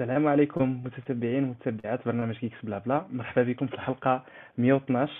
[0.00, 3.06] السلام عليكم متتبعين ومتتبعات برنامج Geeks Blabla.
[3.12, 4.24] مرحبا بكم في الحلقة
[4.58, 5.12] 112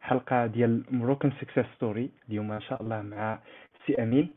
[0.00, 3.38] حلقة ديال Moroccan Success Story اليوم إن شاء الله مع
[3.86, 4.28] سي أمين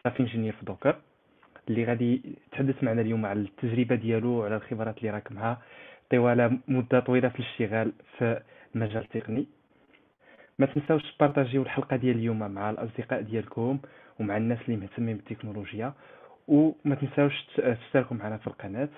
[0.00, 0.96] Staff Engineer في Docker
[1.68, 5.62] اللي غادي يتحدث معنا اليوم على التجربة ديالو وعلى الخبرات اللي راكمها
[6.10, 8.42] طوال مدة طويلة في الاشتغال في
[8.74, 9.46] المجال التقني
[10.58, 13.78] ما تنساوش تبارطاجيو الحلقة ديال اليوم مع الأصدقاء ديالكم
[14.20, 15.92] ومع الناس اللي مهتمين بالتكنولوجيا.
[16.48, 18.88] وما تنساوش تشتركوا معنا في القناة.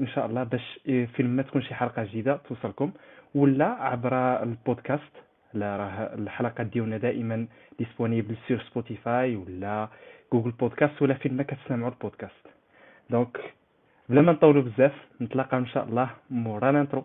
[0.00, 2.92] ان شاء الله باش فين ما تكون شي حلقة جديدة توصلكم.
[3.34, 5.12] ولا عبر البودكاست
[5.54, 7.46] لا راه الحلقات ديالنا دائما
[7.78, 9.88] disponible sur Spotify ولا
[10.32, 12.46] Google Podcast ولا فين ما كتسمعوا البودكاست.
[13.10, 13.40] donc
[14.08, 16.10] بلا ما نطولوا بزاف نتلاقاو إن شاء الله.
[16.30, 17.04] مورا l'intro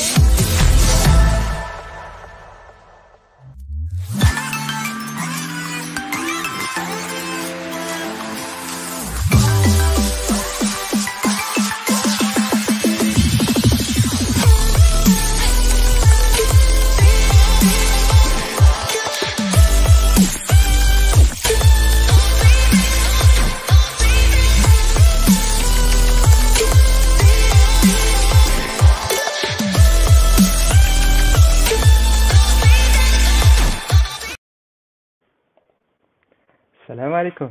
[37.29, 37.49] عليكم.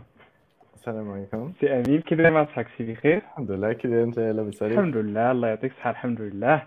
[0.75, 1.53] السلام عليكم.
[1.61, 2.47] سي امين كي داير مع
[2.79, 3.73] سي بخير الحمد لله.
[3.73, 6.62] كي داير انت لاباس عليك الحمد لله الله يعطيك الصحة الحمد لله.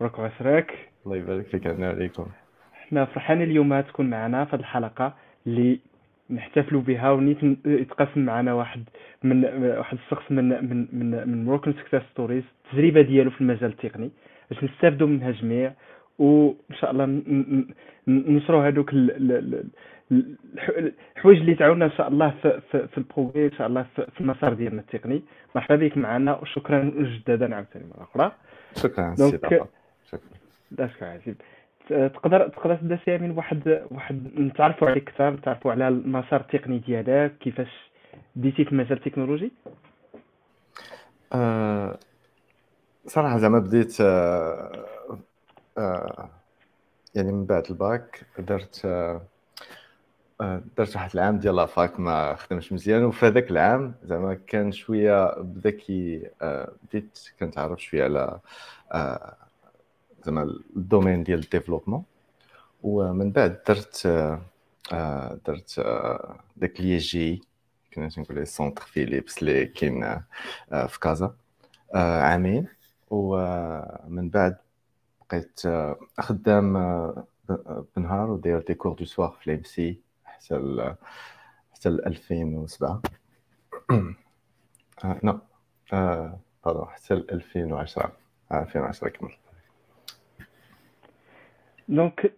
[0.00, 0.72] وراك وعسراك
[1.06, 2.26] الله يبارك فيك عنا عليكم.
[2.72, 5.14] حنا فرحانين اليوم تكون معنا في هذه الحلقة
[5.46, 5.78] اللي
[6.30, 8.82] نحتفلوا بها ونيت يتقاسم معنا واحد
[9.22, 14.10] من واحد الشخص من من من من Moroccan Success Stories التجربة ديالو في المجال التقني
[14.50, 15.72] باش نستافدوا منها جميع
[16.18, 17.22] وإن شاء الله
[18.08, 18.90] نشروا هذوك
[21.16, 24.06] الحوايج اللي تعاوننا إن شاء الله في في, في ال progrès إن شاء الله في,
[24.14, 25.22] في المسار ديالنا التقني.
[25.54, 28.32] مرحبا بك معنا وشكرا مجددا عاوتاني مره أخرى
[28.76, 29.66] شكرا سي شكرا.
[30.72, 31.34] شكرا عزيز.
[31.88, 37.38] تقدر تقدر تبدا سي من واحد واحد نتعرفوا عليك أكثر نتعرفوا على المسار التقني ديالك
[37.38, 37.90] كيفاش
[38.36, 39.52] بديتي في المجال التكنولوجي؟
[41.32, 41.98] أه
[43.06, 44.72] صراحة زعما بديت أه
[45.78, 46.28] أه
[47.14, 49.20] يعني من بعد الباك درت أه
[50.78, 55.70] واحد العام ديال la fac ما خدمش مزيان وفي هذاك العام زعما كان شوية بدا
[55.70, 56.30] كي
[56.82, 58.40] بديت كنتعرف شوية على
[60.24, 60.42] زعما
[60.76, 62.04] ال domaine ديال ال développement.
[62.82, 64.06] ومن بعد درت
[65.46, 65.80] درت
[66.56, 67.42] داك لي جي
[67.94, 70.20] كنا تنقول ليه centre Philips اللي كاين
[70.70, 71.34] في كازا
[71.94, 72.66] عامين.
[73.10, 74.56] ومن بعد
[75.30, 75.60] بقيت
[76.18, 76.72] خدام
[77.96, 80.11] بنهار وداير des cours du soir في l'EMSI.
[80.42, 80.94] حتى ل
[81.74, 83.02] حتى ل 2007
[85.04, 85.38] آه non
[85.92, 88.12] آه حتى ل 2010
[88.52, 89.30] 2010 كمل
[91.88, 92.32] donc.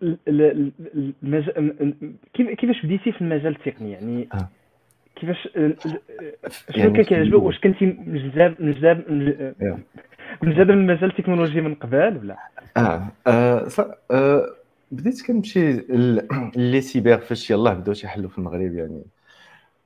[2.34, 4.48] كيفاش بديتي في المجال التقني يعني آه.
[5.16, 5.74] كيفاش شنو
[6.76, 9.04] يعني كان كيعجبك واش كنتي مجذاب مجذاب
[10.42, 12.36] مجذاب من المجال التكنولوجي من قبل ولا
[12.76, 13.68] آه, آه.
[14.10, 14.63] آه.
[14.94, 15.72] بديت كنمشي
[16.56, 19.04] les cybers فاش يلاه بداو تيحلوا في المغرب يعني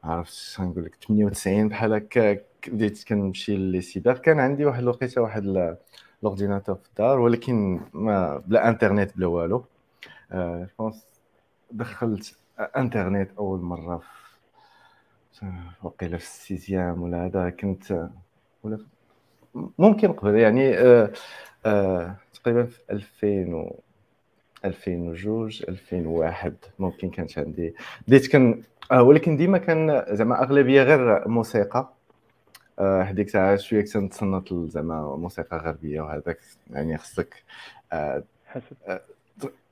[0.04, 2.38] عرفت نقول لك 98 بحال هكا
[2.68, 5.72] بديت كنمشي les cybers كان عندي واحد الوقيته واحد
[6.22, 9.64] l'ordinateur في الدار ولكن ما بلا انترنت بلا والو.
[10.32, 11.06] je pense
[11.70, 12.36] دخلت
[12.76, 13.98] انترنت أول مرة
[15.32, 15.46] في
[15.82, 18.08] وقيله في ال sixième ولا هذا كنت
[18.62, 18.78] ولا
[19.78, 21.12] ممكن قبل يعني آه
[21.66, 23.80] آه تقريبا في 2000 و
[24.64, 27.74] 2002 2001 ممكن كانت عندي.
[28.08, 31.92] بديت كان آه ولكن ديما كان زعما أغلبية غير موسيقى.
[32.78, 36.38] آه هذيك الساعة شوية كنت نتصنت زعما موسيقى غربية وهذاك
[36.70, 37.42] يعني خصك
[37.92, 38.22] آه
[38.86, 39.00] آه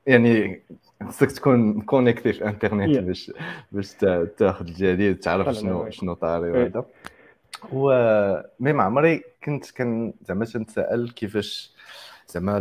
[0.07, 0.63] يعني
[1.09, 3.33] خصك تكون connecté في الانترنت باش
[3.73, 3.95] باش
[4.39, 6.85] تاخذ الجديد تعرف شنو شنو طاري وهذا.
[7.73, 7.91] و
[8.61, 11.76] mais ما عمري كنت كان زعما تنتسائل كيفاش
[12.29, 12.57] زعما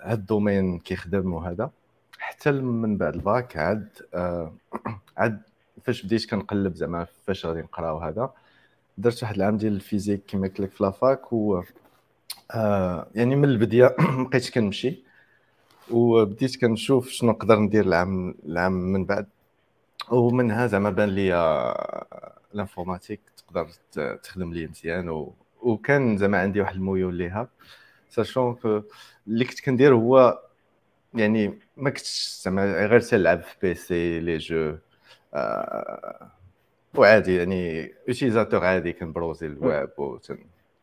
[0.00, 1.70] هاد ال domaine كيخدم وهذا
[2.18, 4.52] حتى من بعد الباك عاد آه
[5.18, 5.42] عاد
[5.84, 8.30] فاش بديت كنقلب زعما فاش غادي نقرا وهذا
[8.98, 11.62] درت واحد العام ديال ال physique كما قلت لك في la fac و
[12.50, 13.96] آه يعني من البداية
[14.30, 15.02] بقيت كنمشي.
[15.90, 19.26] وبديت كنشوف شنو نقدر ندير العام العام من بعد.
[20.10, 21.34] ومنها زعما بان لي
[22.54, 23.68] ال informatique تقدر
[24.22, 25.26] تخدم لي مزيان.
[25.62, 27.48] وكان زعما عندي واحد الميول ليها.
[28.08, 28.82] sachant que
[29.26, 30.38] اللي كنت كندير هو
[31.14, 34.76] يعني ما كنتش زعما غير تلعب في PC les jeux
[35.34, 36.30] آه
[36.94, 40.18] وعادي يعني utilisateur عادي كن browsi ال web و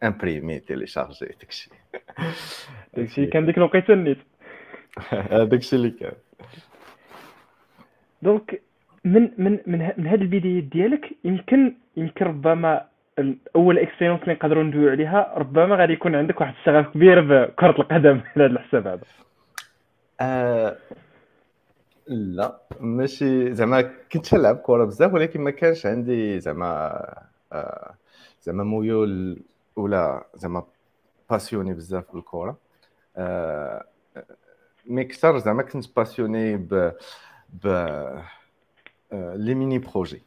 [0.03, 1.69] imprimer télécharger داكشي
[2.93, 4.17] داكشي كان ديك الوقيته النيت
[5.31, 6.13] داكشي اللي كان
[8.21, 8.61] donc
[9.05, 12.85] من من من من هاد البدايات ديالك يمكن يمكن ربما
[13.55, 18.21] أول expérience اللي نقدروا ندويو عليها ربما غادي يكون عندك واحد الشغف كبير بكره القدم
[18.21, 19.01] على هذا الحساب هذا.
[20.21, 20.77] آه
[22.07, 23.81] لا ماشي زعما
[24.11, 27.01] كنت نلعب كره بزاف ولكن ما كانش عندي زعما
[27.53, 27.93] آه
[28.41, 29.39] زعما ميول
[29.75, 30.63] ولا زعما
[31.29, 32.57] passionné بزاف بالكره
[33.17, 33.85] آه
[34.85, 36.91] mais كثر زعما كنت passionné ب
[37.63, 37.67] ب
[39.13, 40.21] les mini-projets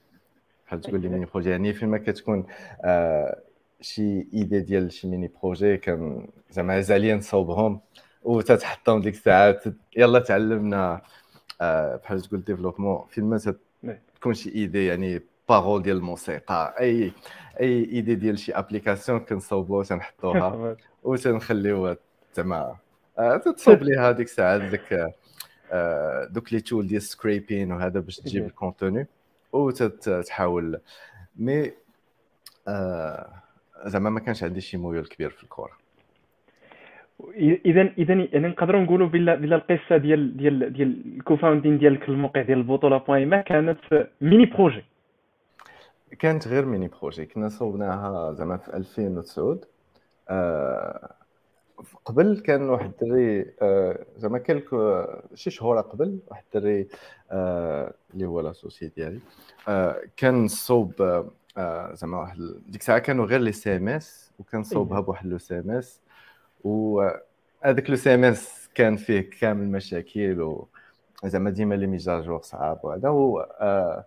[0.69, 2.47] بحال تقول les mini-projets يعني فيما كتكون
[2.85, 3.43] آه
[3.81, 7.81] شي idée ديال شي mini-projet كان زعما زاليا نصوبهم
[8.23, 9.65] وتتحطهم ديك الساعات
[9.97, 11.01] يلا تعلمنا
[11.61, 13.41] آه بحال تقول développement فيما
[14.15, 17.13] تكون شي idée يعني paroles ديال الموسيقى أي
[17.61, 21.97] أي idée ديال شي application كنصوبوها تنحطوها وتنخليوها
[22.35, 22.77] زعما
[23.19, 25.13] آه، تتصوب ليها ديك الساعات ديك
[25.73, 29.07] آه، دوك les tools ديال scraping وهذا باش تجيب ال contenu
[29.53, 30.81] وتحاول
[31.37, 31.73] mais
[32.69, 33.43] آه،
[33.87, 35.79] زعما ما كانش عندي شي ميول كبير في الكره
[37.37, 42.43] اذا اذا يعني نقدروا نقولوا بلا بلا القصة ديال ديال ديال ال co-founding ديالك الموقع
[42.43, 43.79] ديال البطولة بوين ما كانت
[44.21, 44.85] mini-projet
[46.19, 49.59] كانت غير mini-projet كنا صوبناها زعما في 2009
[50.29, 51.15] آه
[52.05, 54.65] قبل كان واحد الدري آه زعما كلك
[55.35, 56.89] شي شهور قبل واحد الدري
[57.31, 59.21] آه اللي هو l'associé ديالي
[59.69, 61.03] آه كان صوب
[61.57, 66.01] آه زعما واحد ديك الساعة كانوا غير les CMS وكان صوبها بواحد le CMS
[66.65, 70.69] وهذاك le CMS كان فيه كامل المشاكل و
[71.25, 74.05] زعما ديما les mises à jour صعاب وهذا و آه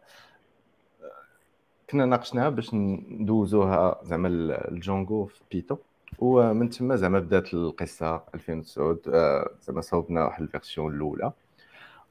[1.89, 4.27] كنا ناقشناها باش ندوزوها زعما
[4.67, 5.77] ل Django في بيتو.
[6.19, 11.31] ومن تما زعما بدات القصة 2009 آه، زعما صوبنا واحد ال version الأولى.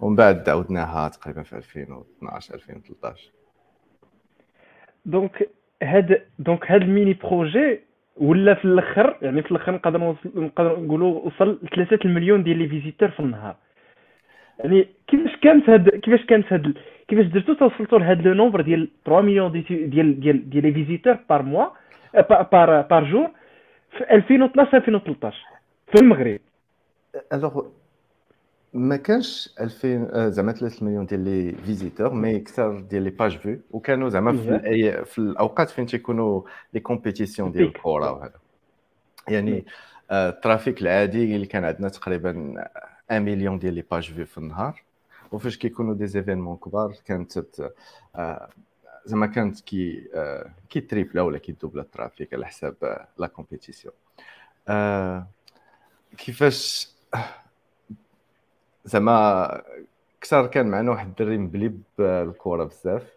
[0.00, 3.31] ومن بعد عاودناها تقريبا في 2012 2013
[5.06, 5.49] donc
[5.82, 7.81] هاد donc هاد ال mini-projet
[8.17, 13.08] ولا في الأخر يعني في الأخر نقدر نقدر نقولوا وصل 3 المليون ديال les visiteurs
[13.08, 13.56] في النهار.
[14.58, 16.75] يعني كيفاش كانت هاد كيفاش كانت هاد
[17.08, 21.43] كيفاش درتو توصلتوا لهاد le nombre ديال 3 مليون ديال ديال ديال les visiteurs par
[21.43, 21.67] mois
[22.52, 23.31] par par jour
[23.90, 25.37] في 2012 2013
[25.92, 26.40] في المغرب.
[27.32, 27.67] alors
[28.75, 33.58] ما كانش 2000 زعما 3 مليون ديال les visiteurs mais أكثر ديال les pages vues
[33.70, 35.04] وكانوا زعما في الأي...
[35.04, 36.42] في الأوقات فين تيكونوا
[36.75, 38.38] les compétitions ديال الكره وهذا
[39.28, 39.64] يعني
[40.12, 42.54] ال trafic العادي اللي كان عندنا تقريبا
[43.10, 44.82] 1 مليون ديال les pages vues في النهار.
[45.32, 47.44] وفاش كيكونوا des événements كبار كانت
[49.05, 50.08] زعما كانت كي
[50.70, 53.94] كي tripla ولا كي doubla ال trafic على حساب la compétition.
[56.17, 56.91] كيفاش
[58.85, 59.62] زعما
[60.20, 63.17] كثر كان معنا واحد الدري مبلي بالكره بزاف.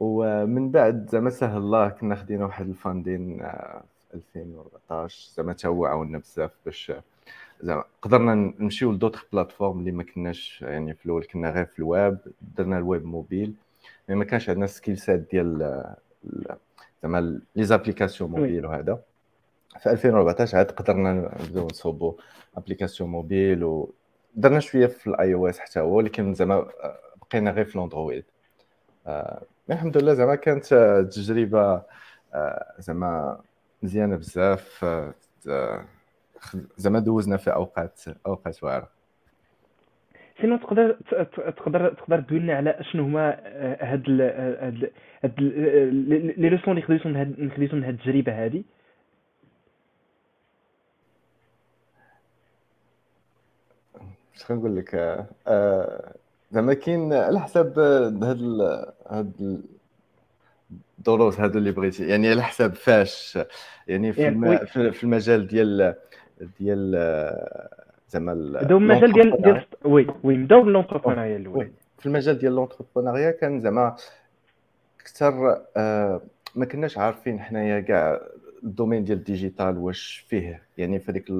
[0.00, 5.86] ومن بعد زعما سهل الله كنا خدينا واحد ال funding في 2014 زعما تا هو
[5.86, 6.92] عاوننا بزاف باش
[7.60, 11.78] زعما قدرنا نمشيو ل d'autres plateformes اللي ما كناش يعني في الأول كنا غير في
[11.78, 12.18] الويب
[12.56, 13.54] درنا ال web mobile.
[14.10, 15.84] mais ما كانش عندنا skill set ديال
[17.02, 18.98] زعما les applications mobiles وهذا
[19.80, 22.12] في 2014 عاد قدرنا نبداو نصوبوا
[22.56, 26.68] application mobile ودرنا شوية في ال iOS حتى هو ولكن زعما
[27.22, 28.24] بقينا غير في الأندرويد.
[29.06, 30.64] آه الحمد لله زعما كانت
[31.12, 31.82] تجربة
[32.34, 33.40] آه زعما
[33.82, 34.84] مزيانة بزاف.
[35.46, 35.84] آه
[36.76, 38.88] زعما دوزنا في أوقات أوقات واعرة.
[40.40, 40.96] sinon تقدر
[41.56, 44.90] تقدر تقدر تقول لنا على شنو هما آه، هاد هاد
[45.24, 48.64] هاد les leçons اللي خديتهم من خديتهم من هاد التجربة هادي؟
[54.36, 54.94] اش نقول لك؟
[55.48, 56.14] آه،
[56.50, 58.40] زعما كاين على حساب هاد
[59.06, 59.62] هاد
[60.98, 62.08] الدروس هادو اللي بغيتي.
[62.08, 63.38] يعني على حساب فاش
[63.88, 65.94] يعني في, يعني في المجال ديال
[66.60, 66.94] ديال
[68.10, 71.70] زعما بداو المجال ديال ديال oui oui بداو ب l'entrepreneuriat الأول.
[71.98, 73.96] في المجال ديال l'entrepreneuriat كان زعما
[75.00, 76.20] أكثر آه
[76.54, 78.20] ما كناش عارفين حنايا كاع
[78.62, 81.30] ال domaine ديال ال digital واش فيه يعني في هذيك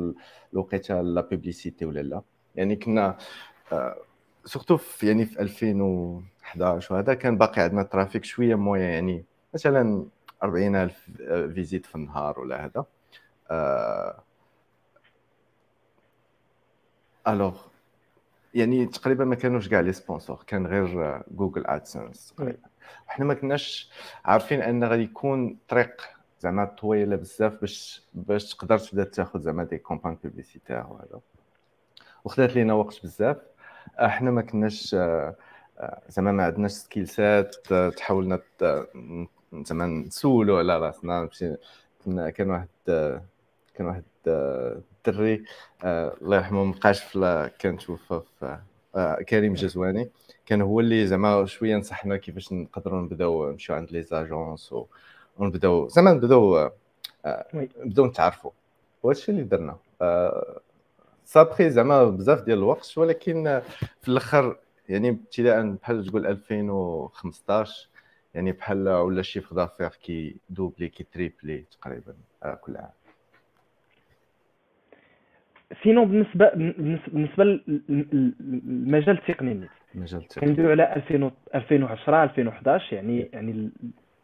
[0.53, 2.23] الوقيتة la publicité ولا لا.
[2.57, 3.17] يعني كنا
[3.73, 3.97] آه
[4.45, 9.25] surtout في يعني في 2011 وهذا كان باقي عندنا trafic شوية moyen يعني
[9.55, 10.05] مثلا
[10.43, 11.11] 40000
[11.55, 12.85] visites في النهار ولا هذا.
[13.51, 14.23] آه
[17.29, 17.61] alors
[18.55, 22.35] يعني تقريبا ما كانوش كاع les sponsors كان غير Google AdSense
[23.07, 23.91] حنا ما كناش
[24.25, 26.03] عارفين أن غادي يكون طريق
[26.41, 31.21] زعما طويلة بزاف باش باش تقدر تبدأ تاخذ زعما des campagnes publicitaires وهذا
[32.25, 33.37] وخدات لينا وقت بزاف.
[33.99, 34.95] إحنا ما كناش
[36.09, 37.57] زعما ما عندناش skills هات
[37.97, 38.41] تحاولنا
[39.53, 41.29] زعما نسولوا على راسنا.
[42.07, 42.69] كان واحد
[43.75, 45.45] كان واحد الدري
[45.85, 48.59] آه، الله يرحمه مابقاش في كان توفى في
[49.29, 50.11] كريم جزواني.
[50.47, 54.75] كان هو اللي زعما شوية نصحنا كيفاش نقدروا نبداو نمشيو عند les agences
[55.39, 56.71] ونبداو زعما نبداو
[57.55, 58.51] نبداو نتعرفوا.
[59.03, 59.77] وهادشي اللي درنا.
[61.25, 63.63] صابخي زعما بزاف ديال الوقت ولكن
[64.03, 64.57] في الأخر
[64.89, 67.89] يعني ابتداء بحال تقول 2015
[68.35, 72.91] يعني بحال و le chiffre d'affaires كي doubler كي tripler تقريبا آه، كل عام.
[75.83, 76.51] sinon بالنسبة
[77.09, 80.47] بالنسبة للمجال التقني المجال التقني.
[80.47, 81.03] كندويو على
[81.55, 83.71] 2010 2011 يعني يعني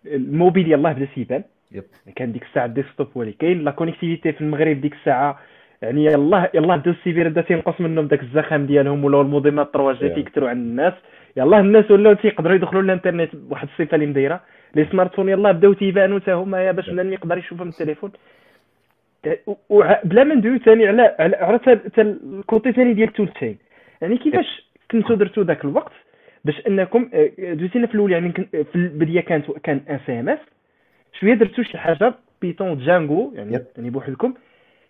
[0.06, 1.44] الموبيل يلاه بدا c'est bon.
[1.72, 1.84] yep.
[2.16, 5.38] كان ديك الساعة ال desktop هو اللي كاين la connectivité في المغرب ديك الساعة.
[5.82, 10.48] يعني يلاه يلاه بداو السيبير بدا تينقص منهم داك الزخم ديالهم ولا الموديمات 3G تيكثروا
[10.48, 10.94] عند الناس.
[11.36, 14.40] يلاه الناس ولاو تيقدروا يدخلوا للإنترنت بواحد الصفة اللي مدايرة.
[14.74, 18.10] les smartphones يلاه بداو تيبانوا حتى هما باش بنادم يقدر يشوفها من التليفون.
[20.04, 23.58] بلا ما ندويو ثاني على على حتى ال côté ثاني ديال ال toolchain
[24.00, 25.92] يعني كيفاش كنتو درتو ذاك الوقت
[26.44, 30.38] باش أنكم آه، دوزين في الأول يعني في البداية كانت كان un CMS.
[31.20, 34.34] شوية درتو شي حاجة Python Django يعني يعني بوحدكم.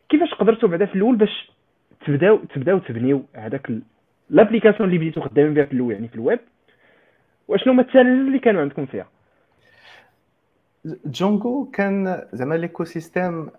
[0.08, 1.50] كيفاش قدرتوا بعدا في الأول باش
[2.06, 3.72] تبداو تبداو تبنيو هذاك
[4.30, 6.38] l'application اللي بديتو خدامين بها في الأول يعني في الويب؟
[7.48, 9.06] وأشنو هما ال challenges اللي كانوا عندكم فيها؟
[11.06, 13.50] Django كان زعما l'écosystème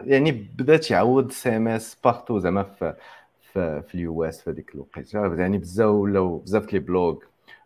[0.00, 2.94] يعني بدا تعود CMS partout زعما في
[3.40, 5.34] في, في ال US في هذيك الوقيته.
[5.36, 7.16] يعني بزاف ولاو بزاف les blogs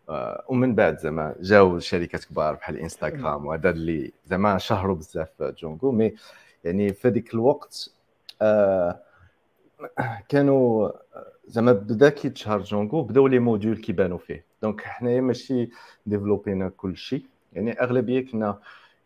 [0.09, 5.91] آه، ومن بعد زعما جاو شركات كبار بحال انستغرام وهذا اللي زعما شهروا بزاف Django
[5.91, 6.13] mais
[6.63, 7.89] يعني في هذيك الوقت
[8.41, 8.99] آه
[10.29, 10.91] كانوا
[11.47, 14.45] زعما بدا كيتشهر Django بداو les modules كيبانوا فيه.
[14.61, 15.69] donc حنايا ماشي
[16.05, 18.59] développينا كل شيء يعني أغلبية كنا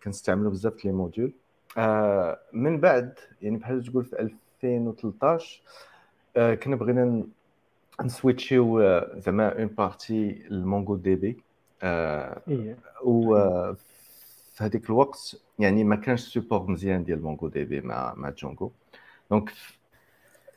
[0.04, 1.34] كنستعملوا بزاف les modules.
[1.78, 5.62] آه من بعد يعني بحال تقول في 2013
[6.38, 7.24] آه كنا بغينا
[8.04, 11.38] نswitchيو آه، زعما en partie ل MongoDB
[11.84, 12.78] آه إيه.
[13.04, 13.36] و
[14.54, 18.72] في هذيك الوقت يعني ما كانش support مزيان ديال MongoDB مع مع Django
[19.32, 19.52] donc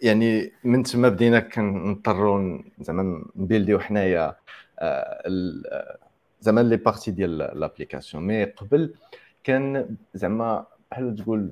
[0.02, 4.36] يعني من تما بدينا كنضطروا زعما نbuildيو حنايا
[6.40, 8.26] زعما les parties ديال l'application.
[8.26, 8.94] mais قبل
[9.44, 11.50] كان زعما بحال تقول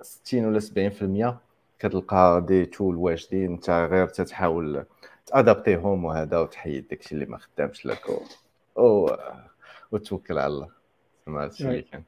[0.00, 1.34] 60 ولا 70%
[1.78, 4.84] كتلقى des tools واجدين انت غير تتحاول
[5.26, 8.08] تadaptيهم وهذا وتحيد داكشي اللي ما خدامش لك
[8.76, 9.10] و...
[9.92, 10.68] وتوكل على الله.
[11.26, 12.02] زعما هادشي اللي كان.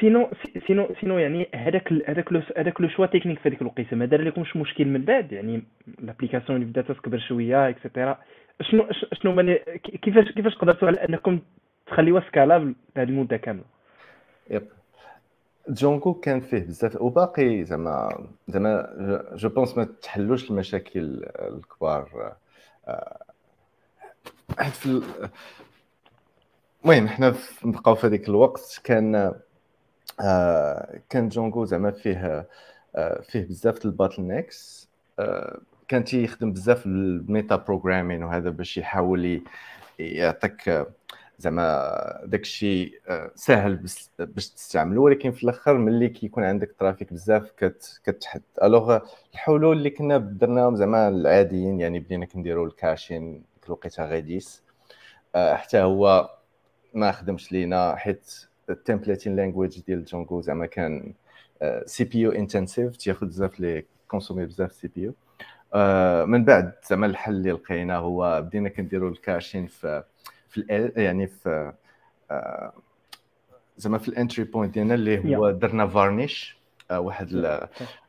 [0.00, 0.30] sinon
[0.66, 3.96] sinon sinon يعني هذاك هذاك هذاك le choix technique في هذيك الوقيتة.
[3.96, 5.32] ما دار لكمش مشكل من بعد.
[5.32, 5.62] يعني
[5.98, 8.18] l'application اللي بدات تكبر شوية et cetera
[8.62, 9.58] شنو شنو
[10.02, 11.40] كيفاش كيفاش قدرتوا على أنكم
[11.86, 13.77] تخليوها scalable لهذه المدة كاملة؟
[14.50, 14.68] yep
[15.68, 18.94] Django كان فيه بزاف وباقي زعما زعما
[19.34, 22.36] je pense ما تحلوش المشاكل الكبار
[22.88, 23.18] آه،
[24.72, 25.02] في
[26.84, 29.34] المهم حنا نبقاو في هذيك الوقت كان
[30.20, 32.46] آه كان جونغو زعما فيه
[32.96, 34.88] آه فيه بزاف الباتل نيكس
[35.88, 39.42] كان تيخدم بزاف الميتا بروغرامين وهذا باش يحاول
[39.98, 40.86] يعطيك
[41.38, 43.76] زعما داكشي آه، ساهل
[44.18, 47.50] باش تستعملو ولكن في الأخر ملي كيكون عندك ترافيك بزاف
[48.04, 48.42] كتحد.
[48.62, 48.98] ألوغ
[49.34, 54.62] الحلول اللي كنا درناهم زعما العاديين يعني بدينا كنديروا الكاشين الوقيتة غاديس
[55.34, 56.30] آه، حتى هو
[56.94, 61.14] ما خدمش لينا حيت ال templating language ديال Django زعما كان
[61.86, 65.14] CPU intensive تياخذ بزاف les consommer بزاف CPU.
[66.26, 70.02] من بعد زعما الحل اللي لقينا هو بدينا كنديروا ال caching في
[70.66, 71.72] في يعني في
[72.30, 72.72] آه،
[73.76, 76.58] زعما في ال entry point ديالنا اللي هو درنا Varnish
[76.90, 77.34] آه، واحد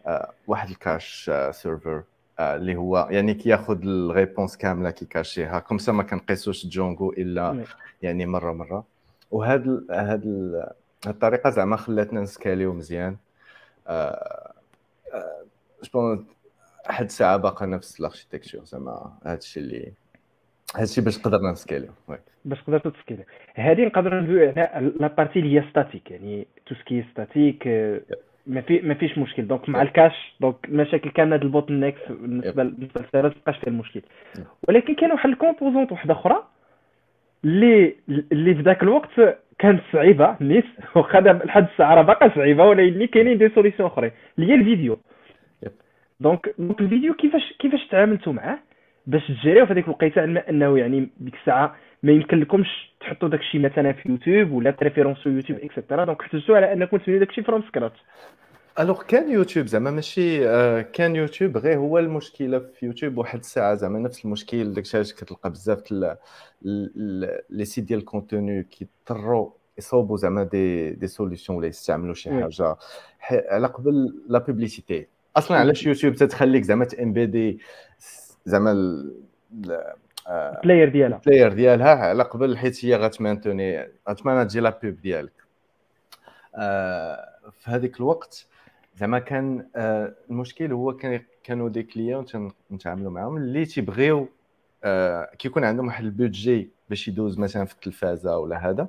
[0.05, 2.03] آه، واحد ال cache server
[2.39, 5.59] اللي هو يعني كياخذ ال réponse كاملة كي cacher يها.
[5.59, 7.63] comme ça ما كنقيسوش Django إلا
[8.01, 8.85] يعني مرة مرة.
[9.31, 10.23] وهاد هاد
[11.07, 13.17] الطريقة زعما خلاتنا ن scale يو مزيان.
[15.83, 16.23] jusqu'à
[16.85, 19.93] حد الساعة باقا نفس ال architecture زعما هادشي اللي
[20.75, 21.89] هادشي باش قدرنا ن scale يو
[22.45, 23.23] باش قدرتوا ت scale يو
[23.55, 27.67] هذه نقدروا ندويو على la partie اللي هي statique يعني tout ce qui est statique
[28.47, 29.47] ما في ما فيش مشكل.
[29.47, 33.33] donc مع ال cache donc المشاكل كاملة د ال bottlenecks بالنسبة بالنسبة لل serveur ما
[33.45, 34.01] بقاش فيها المشكل.
[34.67, 36.43] ولكن كاين واحد ال composante واحدة أخرى
[37.45, 37.95] اللي
[38.31, 39.09] اللي في ذاك الوقت
[39.59, 44.51] كانت صعيبة نيت واخا لحد الساعة راه باقا صعيبة ولكن كاينين des solutions أخرين اللي
[44.51, 44.99] هي الفيديو.
[46.19, 48.59] donc donc الفيديو كيفاش كيفاش تعاملتوا معاه؟
[49.09, 53.39] باش تجريو في هذيك الوقيته علما إنه يعني ديك الساعة ما يمكن لكمش تحطوا داك
[53.39, 57.19] الشيء مثلا في يوتيوب ولا préférence في يوتيوب et cetera donc احتجتوا على انكم تبنيو
[57.19, 57.97] داك الشيء from scratch
[58.79, 63.75] alors كان يوتيوب زعما ماشي آه، كان يوتيوب غير هو المشكلة في يوتيوب واحد الساعة
[63.75, 65.91] زعما نفس المشكل داك الشيء كتلقى بزاف
[67.49, 72.75] les sites ديال ال contenu كيضطروا يصوبوا زعما des des solutions ولا يستعملوا شي حاجة.
[73.31, 77.59] على قبل la publicité أصلا علاش يوتيوب تتخليك زعما ت embed ي
[78.45, 78.71] زعما
[80.31, 81.17] ال player ديالها.
[81.17, 85.39] ال player ديالها على قبل حيت هي غت maintenir غت manager la pub ديالك.
[86.55, 87.29] آه،
[87.59, 88.47] في هذيك الوقت
[88.95, 92.25] زعما كان آه، المشكل هو كان كانوا des clients
[92.69, 94.29] تنتعاملوا معاهم اللي تيبغيو
[94.83, 98.87] آه، كيكون عندهم واحد ال budget باش يدوز مثلا في التلفازة ولا هذا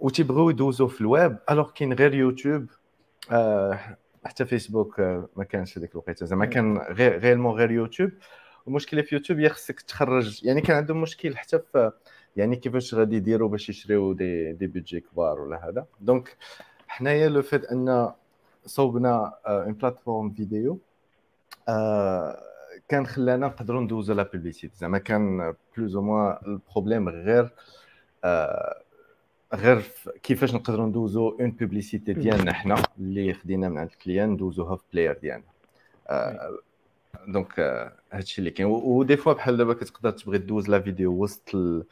[0.00, 2.66] وتيبغيو يدوزو في ال web alors كاين غير يوتيوب
[4.24, 5.00] حتى فيسبوك
[5.36, 6.26] ما كانش هذيك الوقيتة.
[6.26, 8.10] زعما كان غير غير يوتيوب
[8.68, 10.44] المشكلة في يوتيوب هي خصك تخرج.
[10.44, 11.92] يعني كان عندهم مشكل حتى في
[12.36, 15.86] يعني كيفاش غادي يديروا باش يشريو des des budgets كبار ولا هذا.
[16.00, 16.36] donc
[16.88, 18.12] حنايا le fait أن
[18.66, 20.78] صوبنا une plateforme vidéo
[22.88, 27.50] كان خلانا نقدروا ندوزو la publicité زعما كان plus ou moins ال problème غير
[28.24, 28.82] آه،
[29.54, 29.82] غير
[30.22, 34.82] كيفاش نقدروا ندوزو une publicité ديالنا حنا اللي خدينا من عند ال client ندوزوها في
[34.92, 35.44] player ديالنا.
[37.26, 37.60] donc
[38.12, 38.68] هادشي اللي كاين.
[38.68, 41.84] و des fois بحال دابا كتقدر تبغي دوز la vidéo وسط ال...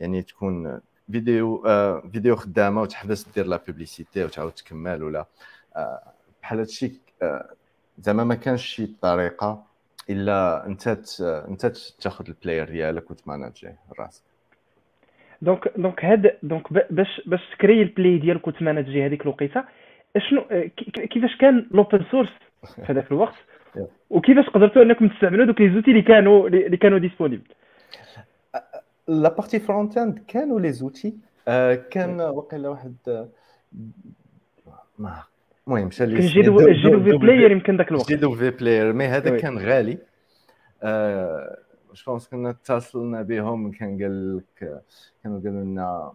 [0.00, 0.80] يعني تكون
[1.12, 5.26] فيديو آه فيديو خدامة وتحبس دير la publicité وتعاود تكمل ولا
[5.76, 6.02] آه
[6.42, 7.50] بحال هادشي آه
[7.98, 9.64] زعما ما كانش شي طريقة
[10.10, 10.88] إلا أنت
[11.20, 11.66] أنت
[12.00, 14.22] تاخذ ال player ديالك وت manager راسك
[15.42, 19.64] donc donc هاد donc باش باش ت créer ال player ديالك وت manager هذيك الوقيتة
[20.30, 22.28] شنو آه، كيفاش كان ال open source
[22.76, 23.34] في هذاك الوقت؟
[24.10, 27.44] وكيفاش قدرتوا انكم تستعملوا دوك les outils اللي كانوا اللي كانوا disponibles
[29.08, 31.14] la partie front-end كانوا les outils
[31.90, 32.94] كان وقيلا واحد
[34.98, 35.22] ما
[35.66, 39.98] المهم مشى لي JW JW Player يمكن ذاك الوقت JW Player mais هذا كان غالي
[41.94, 44.82] je pense كنا اتصلنا بهم كان قال لك
[45.22, 46.12] كانوا قالوا لنا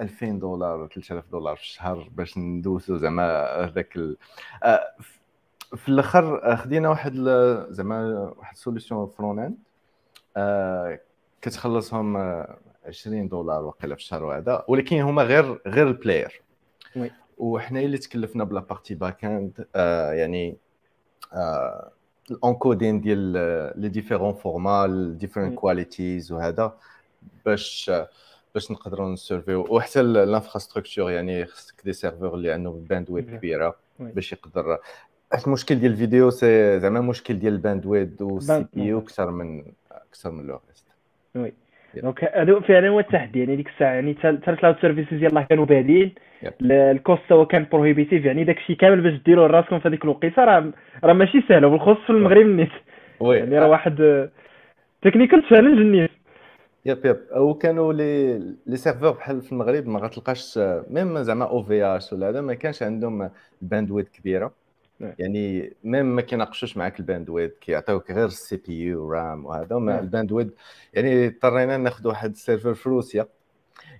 [0.00, 3.24] 2000 دولار 3000 دولار في الشهر باش ندوسوا زعما
[3.64, 3.98] هذاك
[5.76, 7.14] في الأخر خدينا واحد
[7.70, 9.56] زعما واحد solution front-end
[10.36, 11.00] آه
[11.42, 12.16] كتخلصهم
[12.86, 14.64] 20 دولار وقيلا في الشهر وهذا.
[14.68, 16.42] ولكن هما غير غير ال player
[17.38, 20.56] وحنا اللي تكلفنا ب la partie back-end آه يعني
[21.32, 21.90] آه
[22.30, 23.18] ال encoding ديال
[23.80, 24.86] les différents formats
[25.18, 26.76] différentes qualités وهذا.
[27.46, 27.90] باش
[28.54, 29.66] باش نقدروا ن servir و.
[29.70, 33.76] وحتى ال infrastructure يعني خصك des serveurs اللي عندهم bandwidth كبيرة.
[33.98, 34.78] باش يقدر
[35.46, 39.62] المشكل ديال الفيديو c'est زعما مشكل ديال ال bandwidth وال CPU أكثر من
[39.92, 40.86] أكثر من le reste
[41.34, 41.52] oui
[42.02, 43.38] donc هذا فعلا هو التحدي.
[43.38, 46.14] يعني ديك الساعة يعني حتى ال cloud services يلاه كانوا بادين
[46.62, 50.44] ال cost هو كان prohibitive يعني داك الشيء كامل باش ديروا راسكم في هذيك الوقيته
[50.44, 50.72] راه
[51.04, 51.64] راه ماشي سهل.
[51.64, 52.68] وبالخصوص في المغرب النيت
[53.20, 54.28] يعني راه واحد
[55.02, 56.10] technical challenge النيت
[56.86, 60.58] yep yep وكانوا les les serveurs بحال في المغرب ما غتلقاش
[60.90, 63.30] même زعما OVH ولا هذا ما كانش عندهم
[63.62, 64.52] bandwidth كبيرة.
[65.00, 70.05] يعني même ما كيناقشوش معاك ال bandwidth كيعطيوك غير ال CPU RAM وهذا وما ال
[70.05, 70.54] bandwidth
[70.94, 73.28] يعني اضطرينا ناخذ واحد ال serveur في روسيا.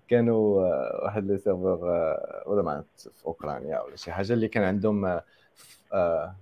[0.09, 4.65] كانوا آه، واحد les serveurs آه، ولا ما في أوكرانيا ولا شي حاجة اللي كان
[4.65, 5.25] عندهم 10
[5.93, 6.35] آه،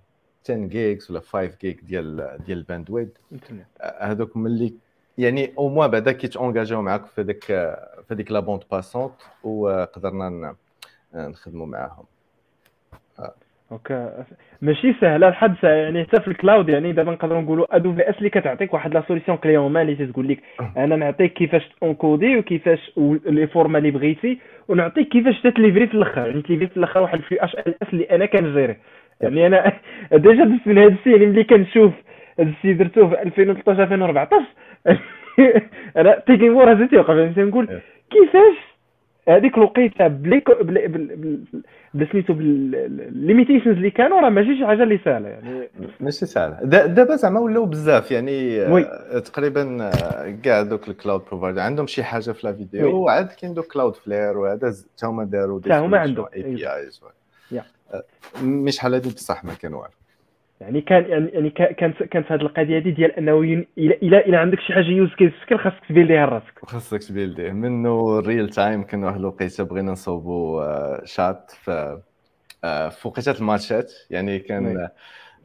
[0.49, 3.19] gigs ولا 5 جيج ديال ديال ال bandwidth.
[3.83, 4.75] هذوك ملي
[5.19, 9.15] يعني أو موا بعدا كيتونجاجيو معاك في هذيك في هذيك la bande passante
[9.45, 10.57] وقدرنا
[11.15, 12.05] نخدموا معاهم.
[13.71, 14.13] donc
[14.63, 18.75] ماشي سهله لحد يعني حتى في ال cloud يعني دابا نقدروا نقولوا AWS اللي كتعطيك
[18.75, 20.39] واحد la solution clé en main اللي تقول لك
[20.77, 22.93] أنا نعطيك كيفاش encoder وكيفاش
[23.27, 26.27] les formats اللي بغيتي ونعطيك كيفاش تتليفري في الأخر.
[26.27, 28.77] يعني تليفري في الأخر واحد الفي اش ال اس اللي أنا كنجيري
[29.21, 29.73] يعني أنا
[30.13, 31.93] ديجا دزت من هذا الشيء يعني ملي كنشوف
[32.41, 34.45] هذا الشيء درتوه في 2013 2014
[35.97, 38.76] أنا تيكين مور هزيت يوقف يعني تنقول كيفاش
[39.29, 40.43] هذيك الوقيته بلي
[41.95, 45.69] بسميتو بالليميتيشنز اللي كانوا راه ماشي شي حاجة اللي سهلة يعني.
[46.01, 46.59] ماشي سهلة.
[46.65, 48.85] دابا زعما ولاو بزاف يعني وي.
[48.85, 53.55] آه، تقريبا آه، كاع دوك الكلاود بروفايدر عندهم شي حاجة في لا فيديو وعاد كاين
[53.55, 56.27] دوك كلاود فلير وهذا حتى هما داروا حتى هما عندهم.
[56.37, 57.01] اي بي ايز
[57.51, 57.65] yeah.
[58.43, 59.91] mais شحال هادي بصح ما كان والو.
[60.61, 64.61] يعني كان يعني كا- كانت كانت هذه القضية هذه ديال أنه الا الا الا عندك
[64.61, 66.59] شي حاجة use case scale خاصك ت build يها لراسك.
[66.67, 71.51] خاصك ت build يه منه ال real time كان واحد الوقيتة بغينا نصوبوا آه، شات
[71.51, 72.01] في
[72.65, 73.93] آه، في وقيتات الماتشات.
[74.11, 74.89] يعني كان oui.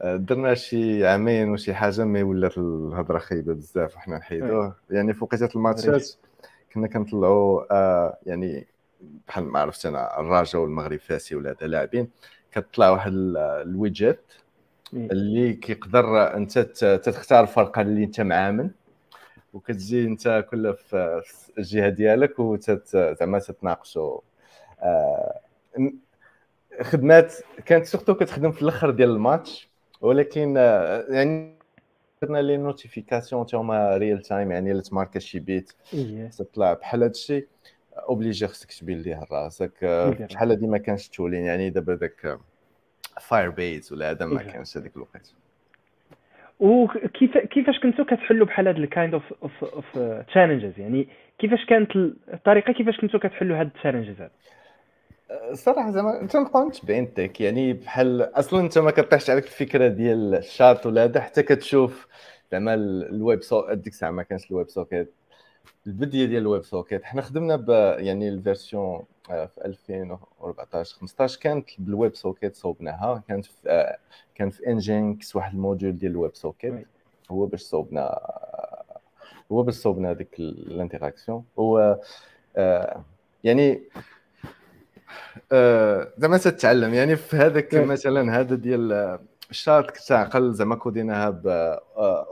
[0.02, 4.76] آه، درنا شي عامين وشي حاجة mais ولات الهضرة خايبة بزاف وحنا نحيدوه.
[4.90, 6.08] يعني في وقيتات الماتشات
[6.74, 7.62] كنا كنطلعوا
[8.26, 8.66] يعني
[9.28, 12.08] بحال ما عرفت أنا الرجاء والمغرب فاسي ولا هذا لاعبين.
[12.52, 14.41] كتطلع واحد ال- widget oui.
[14.94, 16.58] اللي كيقدر أنت
[17.04, 18.70] تختار الفرقه اللي أنت معامن
[19.52, 21.22] وكتجي أنت كل في
[21.58, 24.20] الجهة ديالك وزعما تتناقشوا.
[24.82, 25.40] آه،
[26.82, 27.34] خدمات
[27.66, 31.58] كانت surtout كتخدم في الأخر ديال الماتش ولكن آه، يعني
[32.22, 36.28] درنا les notifications تا هما real time يعني إلا تماركا شي بيت إيه.
[36.28, 37.46] تطلع بحال هادشي
[37.96, 41.44] obligé خصك ت build يه راسك آه، ت build يه شحال هادي ما كانش تولين
[41.44, 42.38] يعني دابا داك
[43.20, 44.46] Firebase ولا هذا ما إيه.
[44.52, 45.32] كانش هذيك الوقت.
[46.60, 51.96] وكيف كيفاش كنتو كتحلوا بحال هاد ال kind of of of challenges يعني كيفاش كانت
[52.34, 54.30] الطريقة كيفاش كنتو كتحلوا هاد ال challenges هاد؟
[55.50, 60.34] الصراحه زعما تنبقاو نتبعين ال tech يعني بحال أصلا أنت ما كطيحش عليك الفكرة ديال
[60.34, 62.06] الشات ولا هذا حتى كتشوف
[62.52, 65.12] زعما ال- web so ديك الساعة ما كانش ال web socket
[65.86, 67.04] البدية ديال ال web socket.
[67.04, 73.22] حنا خدمنا ب يعني ال version آه، في 2014 15 كانت بال web socket صوبناها.
[73.28, 73.98] كانت في آه،
[74.34, 76.86] كان في Nginx واحد ال module ديال ال web socket.
[77.30, 78.18] هو باش صوبنا
[79.52, 81.44] هو باش صوبنا ديك ال interaction.
[81.58, 82.00] هو
[82.56, 83.04] آه،
[83.44, 83.82] يعني
[86.18, 86.94] زعما تتعلم.
[86.94, 87.74] يعني في هذاك.
[87.74, 89.18] مثلا هذا ديال
[89.50, 91.46] الشارت كتعقل زعما كوديناها ب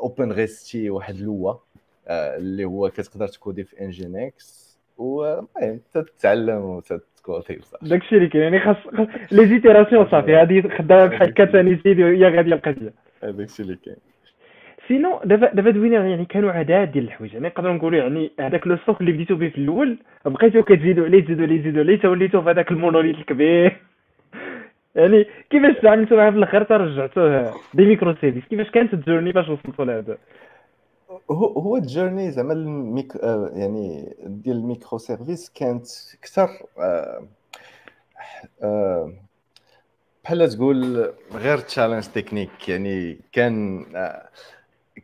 [0.02, 1.69] OpenResty واحد ال Lua
[2.10, 8.42] اللي هو كتقدر ت coder في Nginx والمهم تتعلم وتت coder وصافي داكشي اللي كاين
[8.42, 12.92] يعني خاص خاص- les itérations صافي هادي خدامه بحال كاتاني سيدي وهي غاديه القضية
[13.24, 13.96] الشيء اللي كاين.
[14.88, 17.32] سينو دابا دابا دوينا يعني كانوا عداد ديال الحوايج.
[17.34, 21.24] يعني نقدروا نقولوا يعني هذاك le stack اللي بديتو به في الأول بقيتو كتزيدوا عليه
[21.24, 23.76] تزيدوا عليه تزيدوا عليه تا وليتو في هذاك ال monolithe الكبير.
[24.94, 28.44] يعني كيفاش تعاملتوا معاه في الآخر تا رجعتوه des microservices.
[28.50, 30.18] كيفاش كانت ال journey باش وصلتوا لهذا؟
[31.30, 35.86] هو هو ال journey زعما الميك آه، يعني ديال ال microservices كانت
[36.18, 37.26] أكثر آه،
[38.62, 39.12] آه،
[40.24, 43.86] بحال تقول غير challenge technique يعني كان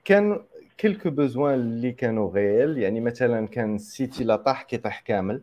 [0.04, 0.40] كان
[0.78, 5.42] quelques besoins اللي كانوا غيال يعني مثلا كان ال site إلا طاح كيطيح كامل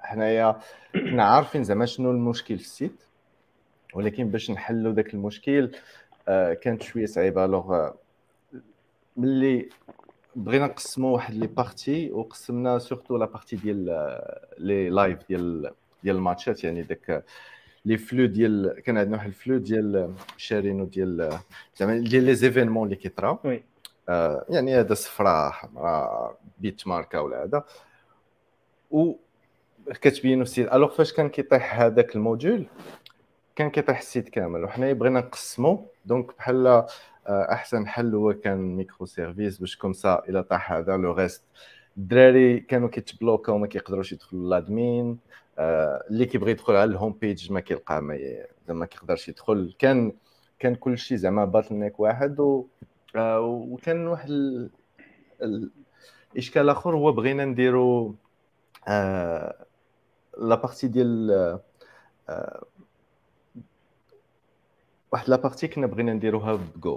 [0.00, 0.56] حنايا
[0.92, 3.02] كنا عارفين زعما شنو المشكل في ال site
[3.94, 5.70] ولكن باش نحلوا ذاك المشكل
[6.62, 7.44] كانت شوية صعيبة.
[7.44, 7.94] alors آه،
[9.18, 9.68] ملي
[10.36, 15.72] بغينا نقسموا واحد les parties وقسمنا surtout la partie ديال آه، les lives ديال
[16.04, 16.64] ديال الماتشات.
[16.64, 17.24] يعني داك
[17.84, 21.38] les flux ديال كان عندنا واحد ال flux ديال شارينو ديال
[21.76, 23.38] زعما ديال les événements اللي كيطراو.
[23.44, 23.64] oui.
[24.08, 27.64] آه، يعني هذا صفراء حمراء بيت ماركا ولا هذا.
[28.90, 29.14] و
[29.88, 32.66] كتبينوا ال site alors فاش كان كيطيح هذاك ال module
[33.56, 34.64] كان كيطيح ال site كامل.
[34.64, 35.86] وحنا بغينا نقسمو.
[36.04, 36.86] donc بحال آه،
[37.28, 41.42] أحسن حل هو كان microservices باش comme ça إلا طاح هذا le reste.
[41.96, 45.18] الدراري كانوا كيتبلوكاو وما كيقدروش يدخلوا l'admin
[45.58, 48.18] آه، اللي كيبغي يدخل على ال home page ما كيلقى ما
[48.68, 49.74] زعما ما كيقدرش يدخل.
[49.78, 50.12] كان
[50.58, 52.66] كان كل شيء زعما bottleneck واحد و
[53.16, 54.70] آه، وكان واحد ال...
[55.42, 55.70] ال...
[56.32, 58.14] الاشكال آخر هو بغينا نديرو
[58.88, 59.66] آه،
[60.38, 61.30] la partie ديال
[62.28, 62.64] آه،
[65.12, 66.96] واحد la partie كنا بغينا نديروها ب Go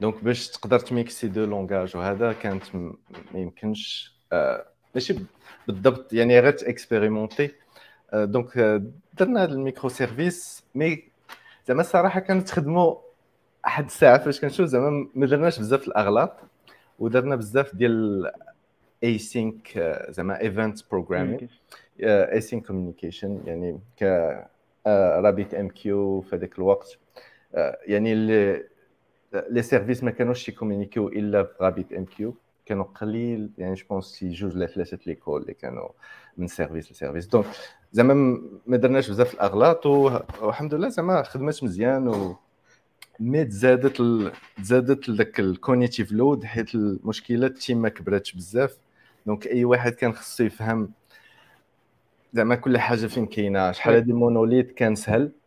[0.00, 2.94] donc باش تقدر ت mixer deux langages وهذا كانت ما
[3.34, 5.16] يمكنش آه، ماشي
[5.66, 7.50] بالضبط يعني غير ت expérimenter
[8.12, 8.82] آه، donc آه،
[9.18, 11.02] درنا هذا ال microservices mais
[11.66, 12.96] زعما الصراحة كانت تخدموا
[13.66, 16.32] أحد الساعة فاش كنشوف زعما ما درناش بزاف الأغلاط
[16.98, 18.30] ودرنا بزاف ديال
[19.04, 21.46] async زعما event programming
[22.00, 24.02] async communication يعني ك
[24.86, 26.98] RabbitMQ في هذاك الوقت.
[27.86, 28.64] يعني les
[29.50, 32.36] les services ما كانوش يكومونيكيو إلا RabbitMQ.
[32.66, 35.88] كانوا قليل يعني je pense شي جوج ولا ثلاثة les calls اللي كانوا
[36.36, 37.26] من service ل service.
[37.26, 37.46] donc
[37.92, 38.14] زعما
[38.66, 42.36] ما درناش بزاف الأغلاط والحمد لله زعما خدمت مزيان و
[43.20, 44.32] mais تزادت ال...
[44.56, 48.78] تزادت لذاك ال cognitive load حيت المشكلة ال team ما كبراتش بزاف.
[49.26, 50.90] donc أي واحد كان خصو يفهم
[52.32, 53.94] زعما كل حاجة فين كاينة شحال.
[53.94, 55.22] هادي ال monolithe كان سهل.
[55.22, 55.45] آه،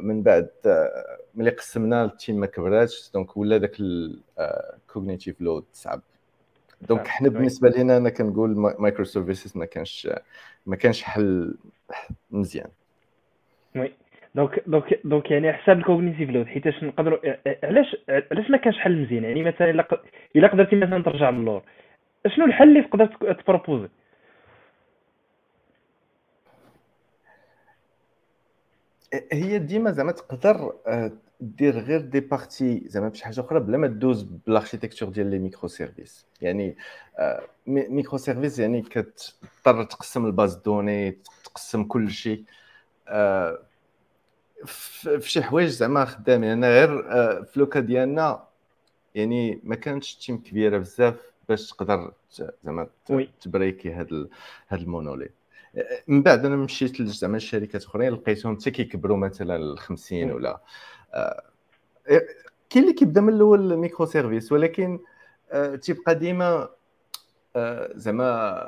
[0.00, 5.64] من بعد آه، ملي قسمنا ال team ما كبراتش donc ولا داك ال cognitive load
[5.72, 6.00] صعب.
[6.88, 7.28] donc حنا.
[7.28, 10.08] بالنسبة لنا أنا كنقول microservices ما كانش
[10.66, 11.54] ما كانش حل
[12.30, 12.68] مزيان.
[13.76, 13.92] oui.
[14.34, 17.18] donc donc donc يعني حساب ال cognitive load حيتاش نقدروا
[17.64, 19.70] علاش علاش ما كانش حل مزيان؟ يعني مثلا
[20.36, 21.62] إلا قدرتي مثلا ترجع للور
[22.26, 23.88] شنو الحل اللي تقدر ت proposer
[29.32, 33.86] هي ديما زعما تقدر آه، دير غير des parties زعما بشي حاجة أخرى بلا ما
[33.86, 36.76] دوز بال architecture ديال les microservices يعني
[37.66, 42.44] microservices يعني كتضطر تقسم ال base de données تقسم كل شيء
[43.08, 43.58] آه،
[44.64, 46.50] في شي حوايج زعما خدامين.
[46.50, 48.44] أنا غير آه، في le cas ديالنا
[49.14, 52.12] يعني ما كانتش team كبيرة بزاف باش تقدر
[52.64, 52.88] زعما
[53.40, 54.28] تبريكي هاد
[54.68, 55.39] هاد ال monolithe.
[56.08, 60.60] من بعد أنا مشيت زعما لشركات أخرين لقيتهم حتى كيكبروا مثلا ل 50 ولا.
[61.14, 61.42] آه،
[62.70, 64.98] كاين اللي كيبدا من الأول microservices ولكن
[65.52, 66.68] آه، تيبقى ديما
[67.56, 68.60] آه، زعما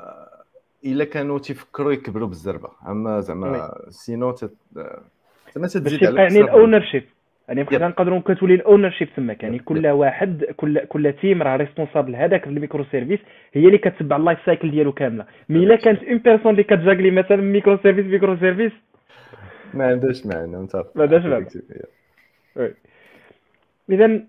[0.85, 2.69] إلا كانوا تيفكروا يكبروا بالزربة.
[2.87, 4.35] أما زعما sinon
[5.55, 7.03] زعما تزيد على يعني ال ownership
[7.47, 12.15] يعني بقينا نقدروا كتولي ال ownership تماك يعني كل واحد كل كل team راه responsable
[12.15, 13.19] هذاك ال microservice
[13.53, 15.25] هي اللي كتبع ال life cycle ديالو كاملة.
[15.49, 18.71] mais إلا كانت une personne اللي كت jongler مثلا microservice microservice
[19.73, 21.47] ما عندهاش معنى متفق ما عندهاش معنى.
[23.89, 24.21] اذا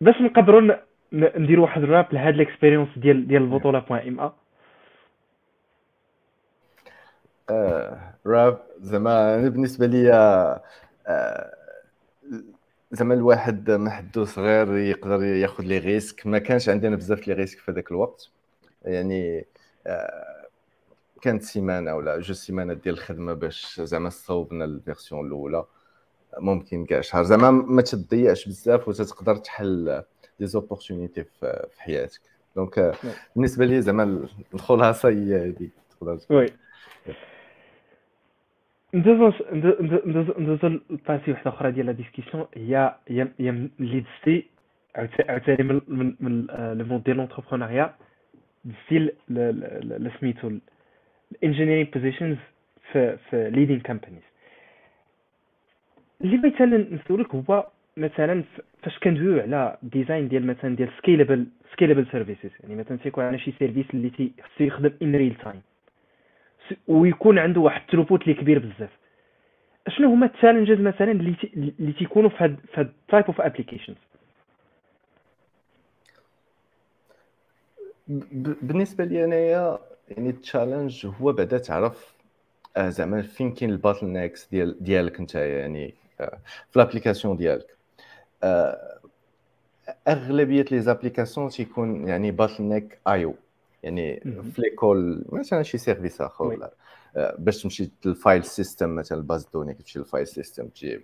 [0.00, 0.76] باش نقدروا
[1.12, 4.32] نديروا واحد الراب لهاد الاكسبيريونس ديال ديال البطولة بوان ام ا
[8.26, 10.12] راب زعما بالنسبة لي
[11.08, 11.57] آه،
[12.92, 16.26] زعما الواحد محدو صغير يقدر ياخذ لي ريسك.
[16.26, 18.28] ما كانش عندنا بزاف لي ريسك في هذاك الوقت.
[18.82, 19.46] يعني
[19.86, 20.46] آه،
[21.22, 25.64] كانت سيمانة ولا جوج سيمانات ديال الخدمة باش زعما صوبنا ال version الأولى.
[26.38, 27.24] ممكن كاع شهر.
[27.24, 30.02] زعما ما تضيعش بزاف وتقدر تحل
[30.40, 32.20] des opportunités في حياتك.
[32.56, 33.14] donc آه، نعم.
[33.36, 35.68] بالنسبة لي زعما الخلاصة هي هذه.
[35.90, 36.46] تقدر oui.
[38.94, 43.28] ندوزو ندوزو ندوزو ل passer وحده أخرى ديال la discussion هي هي
[43.80, 44.46] اللي دزتي
[45.28, 46.46] عاوتاني من من من
[46.78, 47.94] le mode ديال l'entrepreneuriat
[48.64, 49.12] دزتي
[50.20, 50.52] سميتو
[51.32, 52.36] ال engineering positions
[52.92, 54.22] في في leading companies
[56.20, 58.44] اللي أنا نسولك هو مثلا
[58.82, 63.52] فاش كندويو على design ديال مثلا ديال scalable scalable services يعني مثلا تيكون عندنا شي
[63.58, 65.62] service اللي خصو يخدم in real time
[66.88, 68.90] ويكون عنده واحد ال throughput اللي كبير بزاف.
[69.88, 71.36] شنو هما ال challenges مثلا اللي
[71.80, 73.96] اللي تيكونوا في هاد في هاد type of applications
[78.62, 79.78] بالنسبة لي أنايا
[80.08, 82.14] يعني ال challenge هو بعدا تعرف
[82.76, 86.38] آه، زعما فين كاين ال bottlenecks ديال ديالك انت يعني آه،
[86.70, 87.76] في l'application ديالك.
[88.42, 88.98] آه،
[90.08, 93.34] أغلبية les applications تيكون يعني bottleneck IO
[93.82, 94.20] يعني
[94.54, 96.72] في les calls مثلا شي service آخر ولا
[97.16, 100.68] آه، باش تمشي لل file system مثلا ال base de données كتمشي لل file system
[100.68, 101.02] تجيب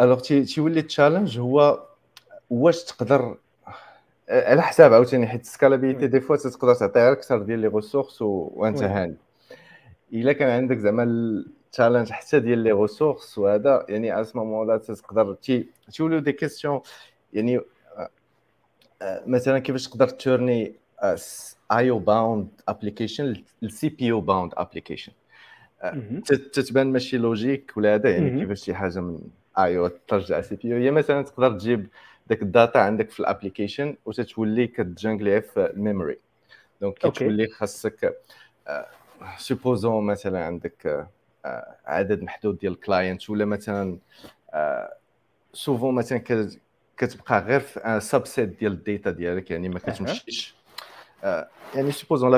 [0.00, 1.82] alors تيولي ال challenge هو
[2.50, 3.36] واش تقدر
[4.28, 7.68] آه، على حساب عاوتاني حيت ال scalabilité des fois تقدر تعطي غير أكثر ديال les
[7.68, 9.16] ressources وانت هاني.
[10.12, 14.76] إلا كان عندك زعما ال challenge حتى ديال les ressources وهذا يعني à ce moment-là
[14.76, 15.34] تقدر
[15.92, 16.80] تيوليو des questions
[17.32, 17.60] يعني
[19.02, 20.81] آه، مثلا كيفاش تقدر تورني
[21.72, 25.12] IO bound application ل CPU bound application
[26.26, 29.18] تتبان ماشي logique ولا هذا يعني كيفاش شي حاجة من
[29.58, 31.86] IO ترجع CPU هي مثلا تقدر تجيب
[32.26, 36.18] داك ال data عندك في ال application وتتولي كت jongler يها في ال memory
[36.80, 38.16] donc كتولي خاصك
[39.38, 41.08] supposons مثلا عندك
[41.86, 43.98] عدد محدود ديال ال client ولا مثلا
[45.52, 46.18] souvent مثلا
[46.96, 50.54] كتبقى غير في un subset ديال ال data ديالك يعني ما كتمشيش.
[51.74, 52.30] يعني supposons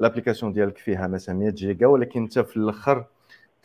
[0.00, 3.04] l'application ديالك فيها مثلا 100 جيجا ولكن انت في الأخر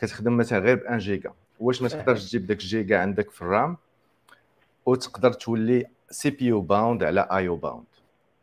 [0.00, 1.32] كتخدم مثلا غير ب 1 جيجا.
[1.60, 3.76] واش ما تقدرش تجيب داك الجيجا عندك في ال RAM
[4.86, 7.84] وتقدر تولي CPU bound على IO bound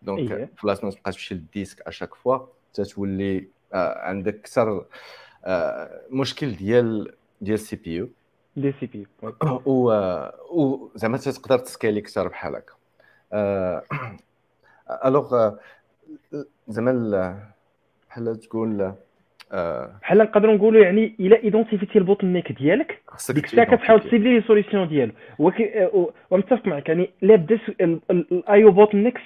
[0.02, 2.40] donc بلاص ما تبقاش تمشي لل disque à chaque fois
[2.74, 4.86] تتولي آه عندك أكثر
[5.46, 8.10] آه مشكل ديال ديال ال CPU.
[8.56, 9.34] ديال ال CPU.
[10.56, 12.74] و زعما تقدر ت scaler أكثر بحال هكا.
[15.06, 15.56] alors
[16.68, 17.40] زعما
[18.10, 18.94] بحال تقول
[19.54, 24.05] آه، بحال نقدروا نقولوا يعني إلا identifier تي ال bottleneck ديالك ديك الساعة كتحاول ت
[24.05, 25.12] cibler les solutions ديالو.
[26.32, 27.60] ومتفق معك يعني الا بدا
[28.12, 29.22] ال IO bottlenecks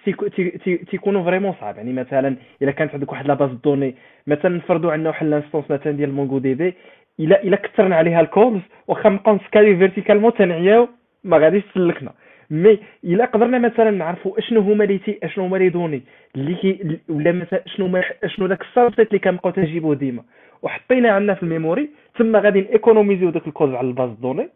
[0.91, 1.77] تيكونوا vraiment صعب.
[1.77, 3.95] يعني مثلا إلا كانت عندك واحد la base de données
[4.27, 6.75] مثلا نفرضوا عندنا واحد ال instance مثلا ديال MongoDB
[7.19, 10.87] الا إلا كثرنا عليها ال calls واخا نبقاو ن scaler verticalement تنعياو
[11.23, 12.13] ما غاديش تسلكنا.
[12.49, 16.03] mais إلا قدرنا مثلا نعرفوا أشنو هما les ta أشنو هما les données
[16.35, 20.23] اللي كي ولا مثلا شنو ما شنو داك ال subset اللي كنبقاو تنجيبوه ديما.
[20.61, 21.89] وحطيناه عندنا في ال memory
[22.19, 24.49] تما غادي ن économiser و داك ال coût على ال base de données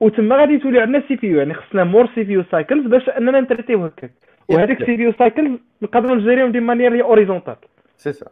[0.00, 3.84] وتما غادي تولي عندنا CPU يعني خصنا more CPU cycles باش أننا ن traiter و
[3.84, 4.10] هكاك.
[4.48, 7.56] وهذيك CPU cycles نقدروا ن gérer هم de manière horizontale.
[7.96, 8.26] c'est ça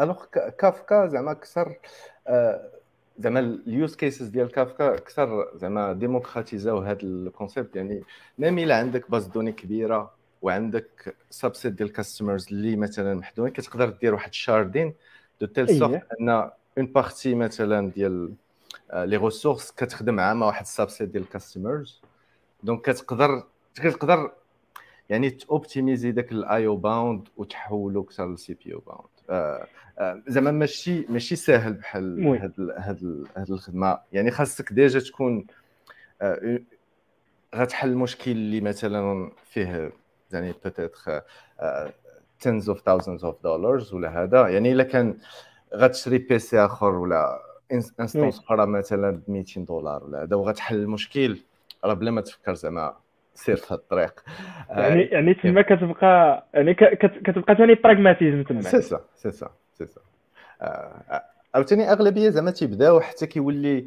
[0.00, 0.24] alors
[0.60, 1.66] Kafka زعما أكثر
[3.18, 8.02] زعما ال use cases ديال كافكا أكثر زعما démocratiser او هذا ال concept يعني
[8.38, 13.52] même إلا عندك base de données كبيرة وعندك subset ديال ال customers اللي مثلا محدودين
[13.52, 14.94] كتقدر دير واحد ال sharding
[15.40, 18.32] de telle sorte en une partie مثلا ديال
[18.94, 22.02] les ressources كتخدم مع واحد ال subset ديال ال customers
[22.62, 23.42] donc كتقدر
[23.74, 24.32] كتقدر
[25.08, 29.15] يعني توبتيميزي داك ال I/O bound وتحولو أكثر لل CPU bound
[30.28, 33.98] زعما ماشي ماشي ساهل بحال هاد هاد هاد الخدمة.
[34.12, 35.46] يعني خاصك déjà تكون
[37.54, 39.92] غتحل المشكل اللي مثلا فيه
[40.32, 41.22] يعني peut-être
[42.40, 44.48] tens of thousands of dollars ولا هذا.
[44.48, 45.18] يعني إلا كان
[45.74, 47.38] غتشري PC آخر ولا
[47.72, 51.38] fr instance أخرى مثلا ب 200 دولار ولا هذا وغتحل المشكل
[51.84, 52.96] راه بلا ما تفكر زعما
[53.36, 54.24] سير في هذا الطريق.
[54.68, 58.60] يعني يعني تما كتبقى يعني كتبقى ثاني pragmatisme تما.
[58.60, 60.00] سي سا سي سا سي سا.
[61.54, 63.86] عاوتاني أغلبية زعما تيبداو حتى كيولي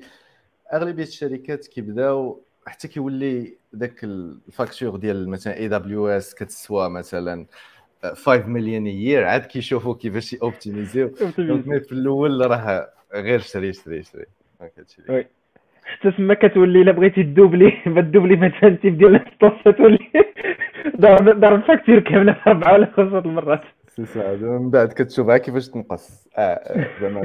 [0.74, 7.46] أغلبية الشركات كيبداو حتى كيولي ذاك ال facteur ديال مثلا AWS كتسوى مثلا
[8.04, 14.26] 5 مليون year عاد كيشوفوا كيفاش يوبتيميزيو في الأول راه غير شري شري شري.
[15.10, 15.28] وي
[15.94, 20.00] حتى تما كتولي إلا بغيتي تدوبلي دوبلي مثلا type ديال السطوس تولي.
[21.42, 23.62] ضرب facteur كاملة في أربعة ولا خمسة المرات.
[24.42, 26.28] من بعد كتشوفها كيفاش تنقص.
[26.38, 27.22] آه زعما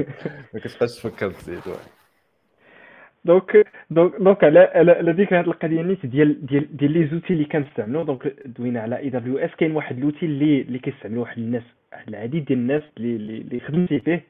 [0.53, 1.61] ما كتبقاش تفكر تزيد
[3.25, 7.45] donc donc donc على على ديك هاد القضية نيت ديال ديال ديال les outils اللي
[7.45, 12.45] كنستعملوا donc دوينا على AWS كاين واحد l'outil اللي اللي كيستعملوا واحد الناس واحد العديد
[12.45, 14.23] ديال الناس اللي اللي خدمتي فيه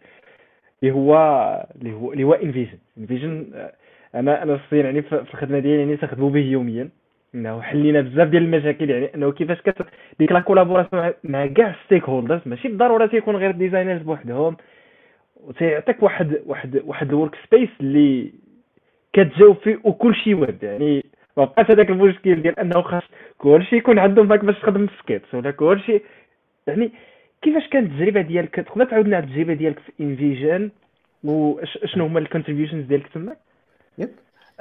[0.83, 1.15] اللي هو
[1.75, 3.51] اللي هو اللي هو InVision InVision
[4.15, 6.89] أنا أنا شخصيا يعني في الخدمة ديالي يعني تخدموا به يوميا.
[7.35, 9.85] إنه حلينا بزاف ديال المشاكل يعني إنه كيفاش كت
[10.19, 14.57] ديك la collaboration مع كاع stakeholders ماشي بالضرورة تيكون غير designers بوحدهم.
[15.35, 18.31] وتيعطيك واحد واحد واحد ال workspace اللي
[19.13, 21.05] كتجاوب فيه وكل شيء ويب يعني
[21.37, 23.03] ما بقاش هذاك المشكل ديال أنه خاص
[23.37, 26.03] كل شيء يكون عندهم Mac باش تخدم في سكيتس ولا كل شيء
[26.67, 26.91] يعني
[27.41, 30.69] كيفاش كانت التجربة ديالك؟ تقدر تعاودنا على التجربة ديالك في InVision
[31.23, 33.35] وشنو هما ال contributions ديالك تما؟
[33.97, 34.09] yep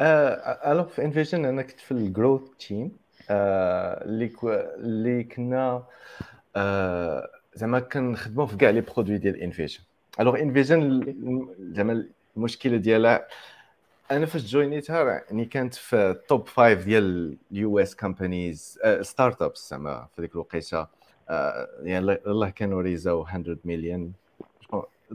[0.00, 2.96] alors في InVision أنا كنت في ال growth team
[3.30, 5.82] اللي اللي كنا
[7.54, 9.80] زعما كنخدموا في كاع les produits ديال InVision
[10.20, 11.14] alors InVision
[11.58, 13.26] زعما المشكلة ديالها
[14.10, 20.06] أنا فاش جوينيتها يعني كانت في ال top five ديال ال US companies startups زعما
[20.16, 20.86] في ديك الوقيتة.
[21.82, 24.12] يعني الا كانوا ريزاو 100 مليون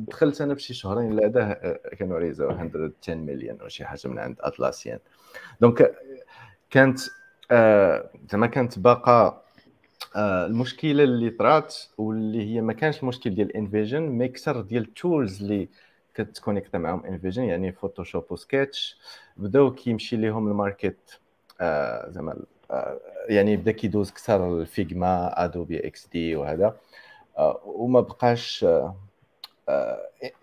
[0.07, 1.53] دخلت أنا بشي شهرين بعده
[1.99, 4.99] كانوا ريزاو 110 مليون أو شي حاجة من عند Atlassian.
[5.61, 5.95] donc
[6.69, 6.99] كانت
[8.31, 9.43] زعما كانت باقا
[10.15, 15.41] المشكلة اللي طرات واللي هي ما كانش المشكل ديال InVision mais أكثر ديال ال tools
[15.41, 15.69] اللي
[16.15, 18.97] كتكونيكتا معاهم InVision يعني Photoshop و Sketch
[19.37, 21.19] بداو كيمشي ليهم ال market
[21.61, 22.39] آه زعما
[22.71, 26.75] آه يعني بدا كيدوز كثر ال Figma Adobe XD وهذا.
[27.37, 28.65] آه وما بقاش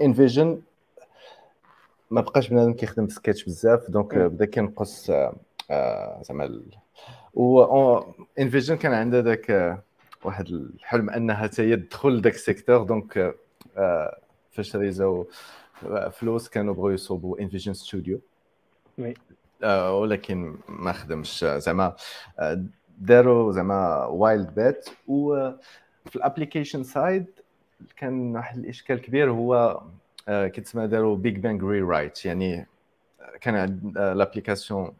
[0.00, 0.58] InVision آه
[2.10, 5.10] ما بقاش بنادم كيخدم بسكتش بزاف donc بدا كينقص
[5.70, 6.62] آه زعما
[7.34, 7.98] و
[8.38, 9.78] InVision كان عندها ذاك
[10.24, 13.34] واحد الحلم أنها حتى تدخل ذاك ال secteur donc
[14.50, 15.26] فاش ريزاو
[16.12, 18.20] فلوس كانوا بغاو يصوبوا InVision Studio.
[19.90, 21.96] ولكن ما خدمش زعما
[22.98, 27.26] داروا زعما whitelabel beta وفي ال application side
[27.96, 29.82] كان واحد الإشكال كبير هو
[30.28, 32.66] كيتسمى داروا big bang rewrite يعني
[33.40, 34.92] كان ال application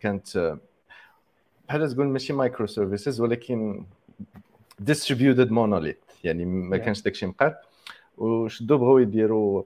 [0.00, 0.58] كانت
[1.68, 3.84] بحال تقول ماشي microservices ولكن
[4.78, 7.56] distributed monolith يعني ما كانش داكشي مقاد.
[8.18, 9.62] وشدوا بغاو يديروا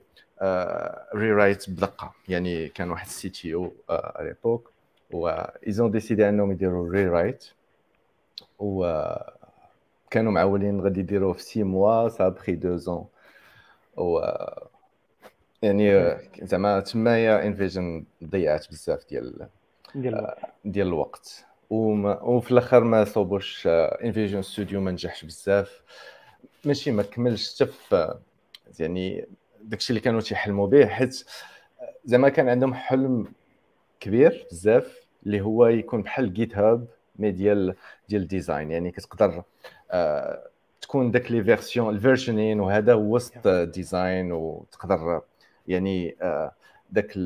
[1.15, 3.73] ري رايت بدقة يعني كان واحد السي تي أو
[4.21, 4.71] ليبوك
[5.11, 5.29] و
[5.67, 7.45] ايزون ديسيدي انهم يديروا ري رايت
[8.59, 8.85] و
[10.11, 13.07] كانوا معولين غادي يديروه في سي موا سا بخي دو زون
[13.97, 14.21] و
[15.63, 19.49] يعني زعما تمايا انفيجن ضيعت بزاف ديال
[19.95, 20.35] ديال
[20.65, 21.47] ديال الوقت.
[21.71, 25.83] وفي الآخر ما صوبوش انفيجن ستوديو ما نجحش بزاف.
[26.65, 28.19] ماشي ما كملش حتى في
[28.81, 29.27] يعني
[29.63, 31.25] داكشي اللي كانوا تيحلموا به حيت
[32.05, 33.27] زعما كان عندهم حلم
[34.01, 36.87] كبير بزاف اللي هو يكون بحال GitHub
[37.19, 37.75] mais ديال
[38.09, 39.45] ديال ال design يعني كتقدر آه
[40.81, 45.23] تكون داك les versions ال versioning وهذا هو وسط ديزاين وتقدر
[45.69, 46.53] يعني آه،
[46.91, 47.19] داك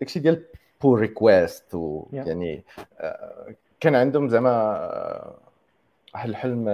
[0.00, 0.44] داكشي ديال
[0.82, 2.64] pull request ويعني
[2.98, 5.34] آه، كان عندهم زعما آه،
[6.14, 6.68] واحد الحلم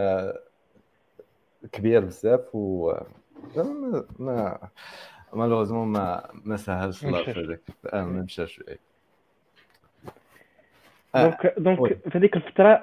[1.73, 2.93] كبير بزاف و
[4.19, 4.59] ما
[5.33, 7.61] malheureusement ما ما سهلش الله في هذاك
[7.95, 8.63] ما مشاش
[11.23, 12.75] دونك دونك في هذيك الفترة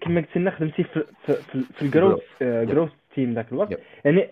[0.00, 4.30] كما قلت لنا خدمتي في في, في ال growth growth team ذاك الوقت يعني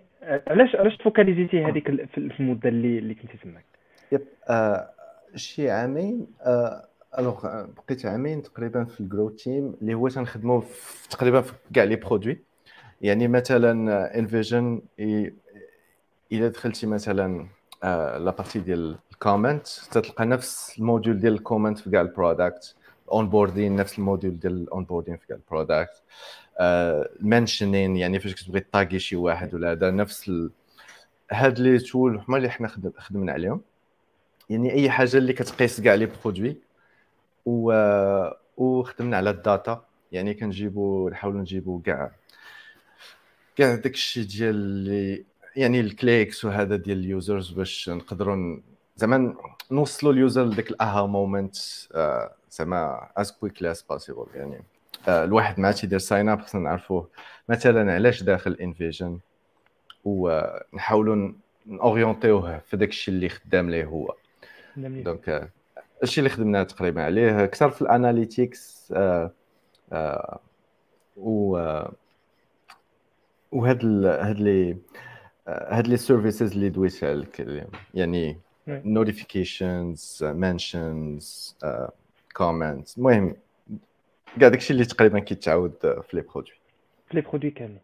[0.48, 3.64] علاش علاش تفوكاليزيتي هذيك في المده اللي اللي كنتي تماك
[4.12, 4.22] yep
[5.36, 6.26] شي عامين
[7.18, 10.62] alors بقيت عامين تقريبا في ال growth team اللي هو تنخدموا
[11.10, 12.38] تقريبا في كاع les produits
[13.00, 14.82] يعني مثلا InVision
[16.32, 17.46] الا دخلتي مثلا
[18.18, 22.76] la partie ديال ال comment تلقى نفس ال module ديال ال comment في كاع ال
[23.12, 26.02] product onboarding نفس ال module ديال ال onboarding في ال product
[27.20, 30.50] mentioning يعني فاش كتبغي taguer شي واحد ولا هذا نفس ال...
[31.32, 33.60] هاد les tools هما اللي حنا خدمنا عليهم.
[34.50, 36.56] يعني أي حاجة اللي كتقيس كاع les produits
[37.46, 37.72] و
[38.56, 39.84] وخدمنا على ال data.
[40.12, 42.10] يعني كنجيبو نحاولوا نجيبو كاع
[43.56, 45.24] كاع داكشي ديال اللي
[45.56, 48.60] يعني ال clicks وهذا ديال ال users باش نقدروا
[49.00, 49.34] زعما
[49.70, 51.56] نوصلوا ال user لذاك ال aha moment
[51.94, 54.62] آه، زعما as quickly as possible يعني
[55.08, 57.08] آه، الواحد مع تيدير sign up خصنا نعرفوه.
[57.48, 59.18] مثلا علاش داخل انفيجن
[60.04, 61.32] ونحاولوا
[61.66, 64.14] ن orienter يوه في داك الشيء اللي خدام ليه هو.
[64.76, 65.48] donc آه،
[66.02, 69.32] الشيء اللي خدمنا تقريبا عليه أكثر في ال analytics آه
[69.92, 70.40] آه
[71.16, 71.52] و
[73.52, 74.76] وهاد هاد les
[75.48, 77.46] هاد les services اللي دويت عليك
[77.94, 78.38] يعني
[78.68, 81.56] notifications mentions
[82.36, 83.36] comments المهم
[84.40, 86.54] كاع داكشي اللي تقريبا كيتعاود في les produits.
[87.08, 87.80] في les produits كاملين.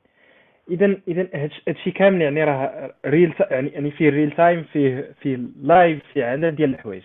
[0.70, 1.28] اذا اذا
[1.68, 6.56] هادشي كامل يعني راه real يعني يعني فيه real time فيه فيه live فيه عدد
[6.56, 7.02] ديال الحوايج.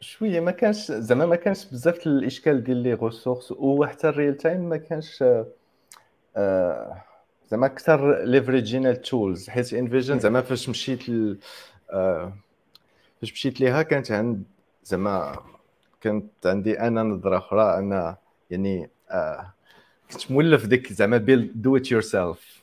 [0.00, 4.68] شوية ما كانش زعما ما كانش بزاف الإشكال ديال les ressources وحتى ال real time
[4.68, 5.24] ما كانش
[6.36, 7.02] آه
[7.46, 11.38] زعما أكثر leverage ينا ال tools حيت انفيجن زعما فاش مشيت ل...
[11.90, 12.32] آه
[13.20, 14.42] فاش مشيت ليها كانت عند
[14.84, 15.36] زعما
[16.00, 18.16] كانت عندي أنا نظرة أخرى أنا
[18.50, 19.52] يعني آه
[20.12, 22.62] كنت مولف ديك زعما build it yourself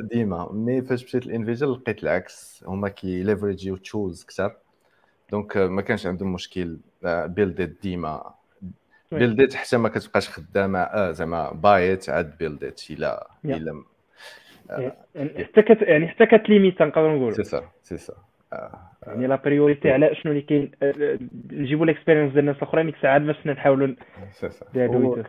[0.00, 0.52] ديما.
[0.52, 2.64] mais فاش مشيت لانفيجن لقيت العكس.
[2.66, 4.56] هما كي leverage يو tools أكثر.
[5.30, 8.34] donc ما كانش عندهم مشكل build it ديما.
[9.12, 13.82] build it حتى ما كتبقاش خدامة آه زعما بايت عاد build it إلى إلى
[15.56, 17.62] حتى يعني حتى كت limite نقدروا نقولوا سي
[17.96, 18.14] سي سا
[19.06, 20.70] يعني la priorité على شنو اللي كاين
[21.52, 23.94] نجيبوا ال experience ديال الناس الأخرين ديك الساعات باش نحاولوا
[24.74, 25.22] نديروا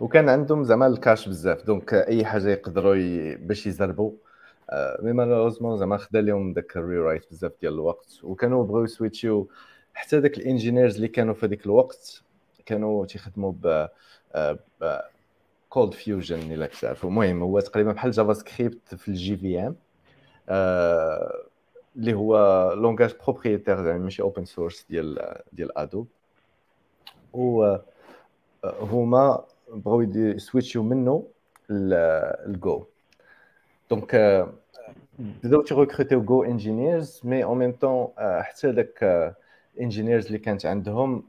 [0.00, 3.36] وكان عندهم زعما الكاش بزاف donc أي حاجة يقدروا ي...
[3.36, 4.12] باش يزربوا
[5.02, 8.20] mais malheureusement زعما خدا لهم داك ال rewrite بزاف ديال الوقت.
[8.22, 9.48] وكانوا بغاو ي switch يو
[9.94, 12.22] حتى داك ال engineers اللي كانوا في هذيك الوقت
[12.66, 13.88] كانوا تيخدموا ب
[15.68, 19.76] ColdFusion إلا كتعرفوا المهم هو تقريبا بحال JavaScript في ال JVM
[21.98, 26.06] اللي هو langage propriétaire يعني ماشي open source ديال ديال Adobe
[27.32, 27.76] و
[28.64, 29.44] هما
[29.74, 31.24] بغاو ي switch يو منه
[31.70, 32.84] الجو
[33.90, 34.46] donc
[35.18, 39.34] بداو تي recruter يو Go engineers mais en même temps حتى داك
[39.80, 41.22] engineers اللي كانت عندهم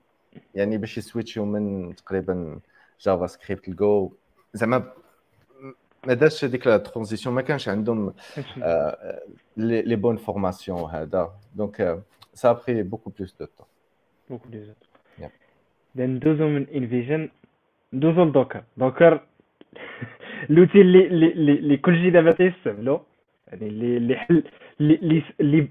[0.56, 2.60] يعني باش ي switch يو من تقريبا
[3.02, 4.12] JavaScript ل Go
[4.54, 4.92] زعما
[6.08, 8.14] ما دارش هذيك la transition ما كانش عندهم
[9.58, 12.04] les bonnes formations هذا donc
[12.34, 13.68] ça prit beaucoup plus de temps
[14.30, 15.30] beaucoup plus de temps
[15.96, 17.30] ندوزو من انفيجن
[17.94, 19.22] ندوزو ل Docker Docker
[20.50, 23.02] l'outil اللي اللي اللي كلشي دابا تيستعملو
[23.48, 24.44] يعني اللي اللي حل
[24.82, 25.68] اللي اللي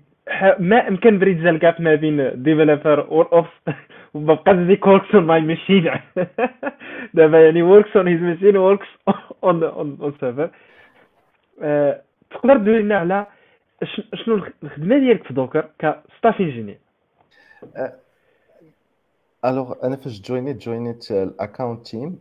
[0.59, 3.47] ما إمكن bridge ال gap ما بين developer و ops
[4.15, 5.91] وما بقاش ديك works on my machine
[7.15, 8.87] دابا يعني works on his machine works
[9.45, 10.51] on on on server
[12.31, 13.27] تقدر تدوي لنا على
[14.15, 16.79] شنو الخدمة ديالك في Docker ك staff engineer
[19.45, 22.19] alors أنا فاش join يت join يت ال account team.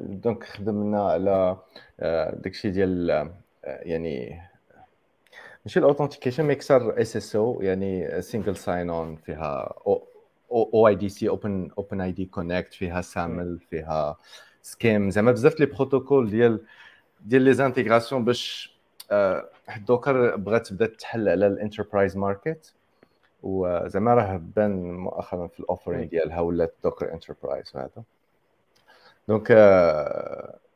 [0.00, 1.56] donc خدمنا على
[2.32, 3.28] داكشي ديال
[3.64, 4.40] يعني
[5.64, 9.74] ماشي ال authentication mais أكثر SSO يعني single sign on فيها
[10.50, 14.16] أو اي دي سي اوبن اوبن اي دي كونكت فيها SAML فيها
[14.62, 16.60] SCIM زعما بزاف les protocoles ديال
[17.20, 18.74] ديال les intégrations باش
[19.68, 22.74] حد Docker بغات تبدا تحل على ال enterprise market
[23.42, 28.02] وزعما راه بان مؤخرا في ال offering ديالها ولات Docker enterprise وهذا.
[29.28, 29.52] donc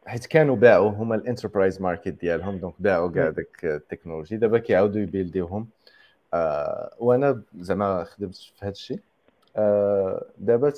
[0.06, 4.36] حيت كانوا باعوا هما ال enterprise market ديالهم donc باعوا كاع داك ال technology.
[4.36, 5.68] دابا كيعاودوا ي build يوهم.
[6.34, 9.00] آه وأنا زعما خدمت في هذا الشيء
[9.56, 10.72] آه دابا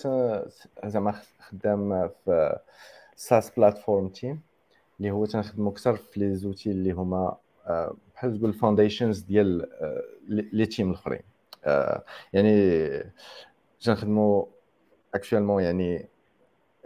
[0.85, 2.59] زعما خدام في
[3.16, 4.40] SaaS platform team
[5.01, 10.03] اللي هو تنخدمو أكثر في les outils اللي هما آه بحال تقول foundations ديال آه
[10.28, 11.22] les teams الأخرين.
[11.64, 13.12] آه يعني
[13.81, 14.49] تنخدمو
[15.14, 16.07] actuellement يعني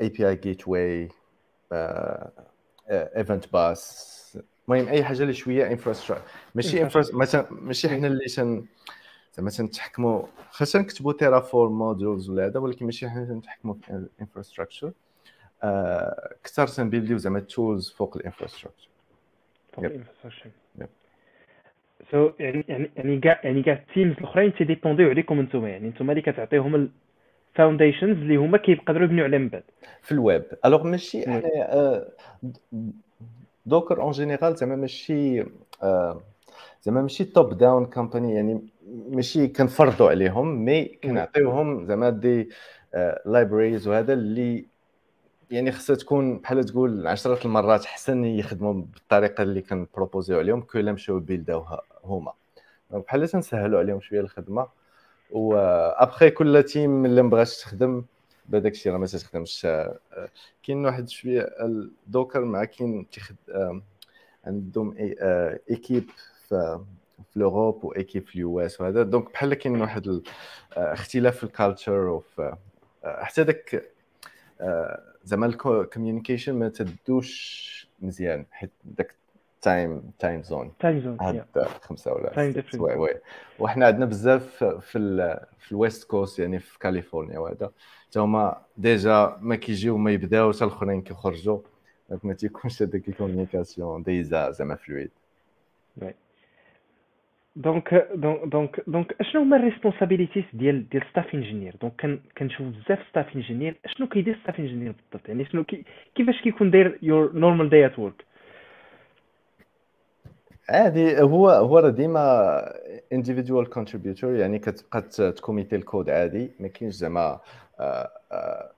[0.00, 8.24] API gateway event bus المهم أي حاجة اللي شوية infrastructure ماشي مثلا ماشي حنا اللي
[8.24, 8.64] تن
[9.34, 14.92] زعما تنتحكموا خاصنا نكتبوا Terraform modules ولا هذا ولكن ماشي حنا تنتحكموا في ال infrastructure
[15.62, 18.88] أكثر تن build يو زعما ال tools فوق ال infrastructure
[19.72, 20.50] فوق ال infrastructure
[22.10, 25.66] so يعني يعني يعني كاع يعني كاع ال teams الأخرين تي dépendre يو عليكم أنتم
[25.66, 26.90] يعني أنتم اللي كتعطيهم
[27.50, 29.62] ال foundations اللي هما كيقدروا يبنيو عليهم من بعد.
[30.02, 30.44] في الويب.
[30.64, 32.04] alors ماشي حنا
[33.66, 35.44] Docker en général زعما ماشي
[36.82, 38.60] زعما ماشي top down company يعني
[39.10, 42.48] ماشي كنفرضوا عليهم mais كنعطيوهم زعما des
[43.26, 44.64] libraries وهذا اللي
[45.50, 50.60] يعني خصها تكون بحال تقول عشرة المرات أحسن يخدموا بالطريقة اللي كن proposer يو عليهم
[50.60, 52.32] كو مشاو build اوها هما.
[52.90, 54.66] بحال تنسهلوا عليهم شوية الخدمة.
[55.32, 55.54] و
[55.96, 58.04] après كل team اللي مبغاش تخدم
[58.48, 59.66] بهذاك الشيء راه ما تخدمش.
[60.62, 61.48] كاين واحد شوية
[62.06, 63.06] donc مع كاين
[64.44, 64.94] عندهم
[65.70, 66.04] équipe
[66.48, 66.80] في
[67.32, 69.02] في l'Europe و équipe في ال US وهذا.
[69.02, 70.20] donc بحال كاين واحد
[70.76, 72.56] الاختلاف في ال culture وفي
[73.04, 73.92] حتى داك
[75.24, 77.70] زعما ال communication ما تدوش
[78.00, 79.14] مزيان حيت داك
[79.62, 81.44] time time zone time zone هاد
[81.82, 83.14] خمسة ولا time oui oui.
[83.58, 87.70] وحنا عندنا بزاف في ال في ال West Coast يعني في كاليفورنيا وهذا.
[88.08, 91.58] حتى هما déjà ما كيجيو ما يبداو حتى الأخرين كيخرجوا
[92.10, 95.10] donc ما تيكونش هذاك ال communication déjà زعما fluide
[97.56, 102.98] donc donc donc donc اشنو هما ال responsibilities ديال ديال staff engineer donc كنشوف بزاف
[103.10, 105.84] staff engineer اشنو كيدير staff engineer بالضبط؟ يعني شنو كي
[106.14, 108.24] كيفاش كيكون داير your normal day at work
[110.70, 112.72] عادي هو هو راه ديما
[113.14, 115.02] individual contributor يعني كتبقى
[115.32, 117.40] ت committer ال code عادي ما كاينش زعما
[117.80, 118.70] آه، آه،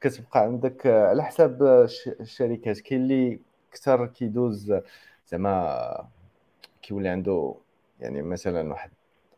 [0.00, 1.62] كتبقى عندك على حساب
[2.20, 3.38] الشركات كاين اللي
[3.70, 4.74] أكثر كيدوز
[5.28, 6.06] زعما
[6.82, 7.54] كيولي عنده
[8.00, 8.90] يعني مثلا واحد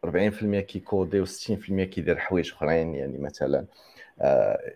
[0.06, 3.64] 40% كي coder و60% كيدير حوايج أخرين يعني مثلا
[4.20, 4.72] آه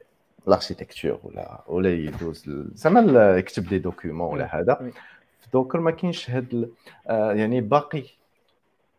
[0.47, 4.93] l'architecture ولا ولا يدوز زعما يكتب les documents ولا هذا.
[5.53, 6.71] دوكر ما كاينش هاد
[7.07, 8.05] آه يعني باقي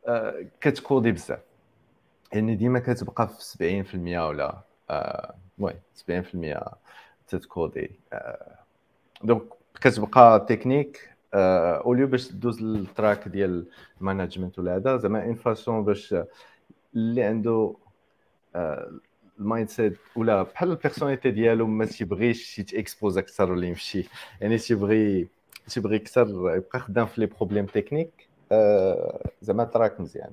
[0.08, 1.40] آه كت coder بزاف.
[2.34, 3.96] يعني ديما كتبقى في 70%
[4.28, 5.76] ولا آه المهم
[6.62, 6.74] 70%
[7.28, 7.92] تت coder.
[9.24, 9.42] donc
[9.82, 13.66] كتبقى technique au lieu باش تدوز ال track ديال
[14.02, 16.16] ال management ولا هذا زعما une façon باش
[16.96, 17.76] اللي عنده
[19.40, 24.08] ال mindset ولا بحال ال personality ديالو ما تيبغيش يت exposer أكثر ولا يمشي.
[24.42, 25.28] يعني تيبغي
[25.68, 28.28] تيبغي أكثر يبقى خدام في les problèmes techniques
[29.42, 30.32] زعما track مزيان.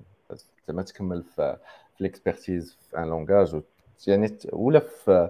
[0.68, 1.56] زعما تكمل في
[1.96, 3.60] في l'expertise في un langage
[4.06, 5.28] يعني ولا في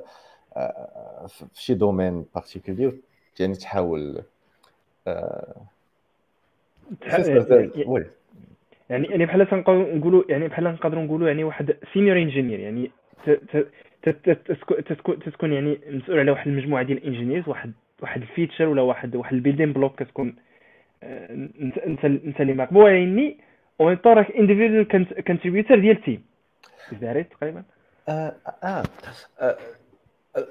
[1.29, 3.01] في شي domaine particulier
[3.41, 4.23] يعني تحاول
[8.91, 12.91] يعني يعني بحال نقولوا يعني بحال نقدروا نقولوا يعني واحد senior engineer يعني
[14.03, 17.73] تتكون يعني مسؤول على واحد المجموعة ديال ال engineers واحد
[18.03, 20.37] واحد ال feature ولا واحد واحد ال building block كتكون
[21.03, 23.39] انت انت انت اللي مقبول يعني
[23.81, 24.89] en tant que individual
[25.27, 26.25] contributor ديال team
[26.93, 27.63] داريت تقريبا؟
[28.09, 28.83] آه آه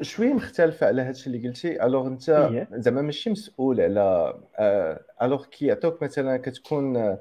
[0.02, 1.84] شوية مختلفة على هذا الشيء اللي قلتي.
[1.84, 4.34] alors أنت زعما ماشي مسؤول على
[5.22, 7.18] alors كي يعطوك مثلا كتكون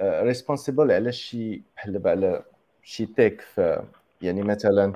[0.00, 2.42] responsible على شي بحال على
[2.82, 3.82] شي tech في
[4.22, 4.92] يعني مثلا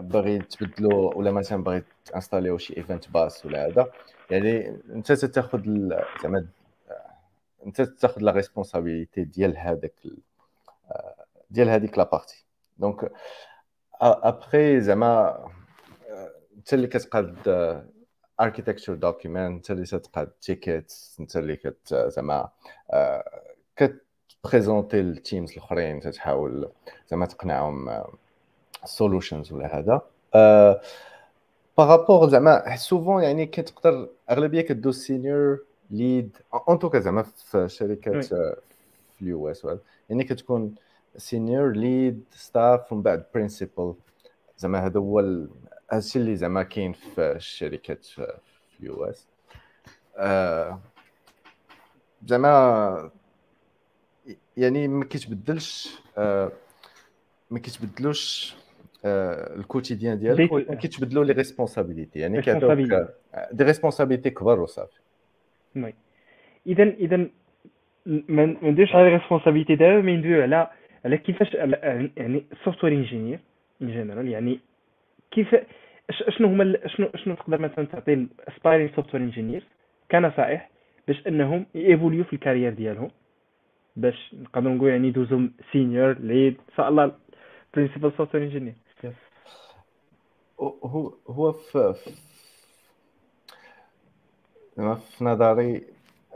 [0.00, 3.90] باغي تبدلو ولا مثلا باغي ت installer شي event bus ولا هذا
[4.30, 5.62] يعني أنت تاخذ
[6.22, 6.46] زعما
[7.66, 9.94] أنت تاخذ la responsabilité ديال هذاك
[11.50, 12.44] ديال هذيك la partie
[12.78, 13.12] donc
[14.00, 15.44] après زعما
[16.56, 17.36] أنت اللي كتقاد
[18.40, 22.48] architecture document أنت اللي تقاد ticket أنت اللي كت زعما
[23.76, 26.72] كت présenter ال teams الأخرين تحاول
[27.08, 27.88] زعما تقنعهم
[28.84, 30.00] solutions ولا هذا.
[31.78, 35.58] par rapport زعما souvent يعني كتقدر أغلبية كدوز senior
[35.90, 36.36] lead
[36.68, 38.56] en tout cas زعما في شركات في
[39.22, 39.66] ال US
[40.10, 40.74] يعني كتكون
[41.16, 43.94] senior lead staff ومن بعد principal
[44.58, 45.46] زعما هذا هو
[45.90, 48.32] هادشي اللي زعما كاين في الشركات في
[48.80, 49.26] ال US
[50.16, 50.80] آه
[52.26, 53.10] زعما
[54.56, 56.52] يعني ما كيتبدلش آه
[57.50, 58.61] ما كيتبدلوش آه
[59.04, 63.08] ال quotidien ديالك ما كيتبدلوا les responsabilités يعني كيعطيوك
[63.52, 65.00] des responsabilités كبار وصافي.
[65.76, 65.94] oui
[66.66, 67.26] اذا اذا
[68.06, 70.70] ما نديرش على responsabilité دابا مي ندويو على
[71.04, 73.40] على كيفاش يعني software engineer
[73.82, 74.60] en général يعني
[75.30, 75.56] كيف
[76.28, 79.64] شنو هما شنو شنو تقدر مثلا تعطي aspiring software engineer
[80.10, 80.70] كنصائح
[81.08, 83.10] باش أنهم ي évoluer في ال carrière ديالهم
[83.96, 87.12] باش نقدروا نقول يعني يدوزو senior lead إن شاء الله
[87.74, 88.74] principal software engineer
[90.84, 91.94] هو هو في
[94.74, 95.86] في نظري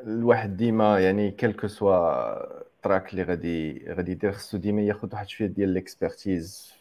[0.00, 5.28] الواحد ديما يعني quel que soit track اللي غادي غادي يدير خصو ديما ياخذ واحد
[5.28, 6.72] شوية ديال l'expertise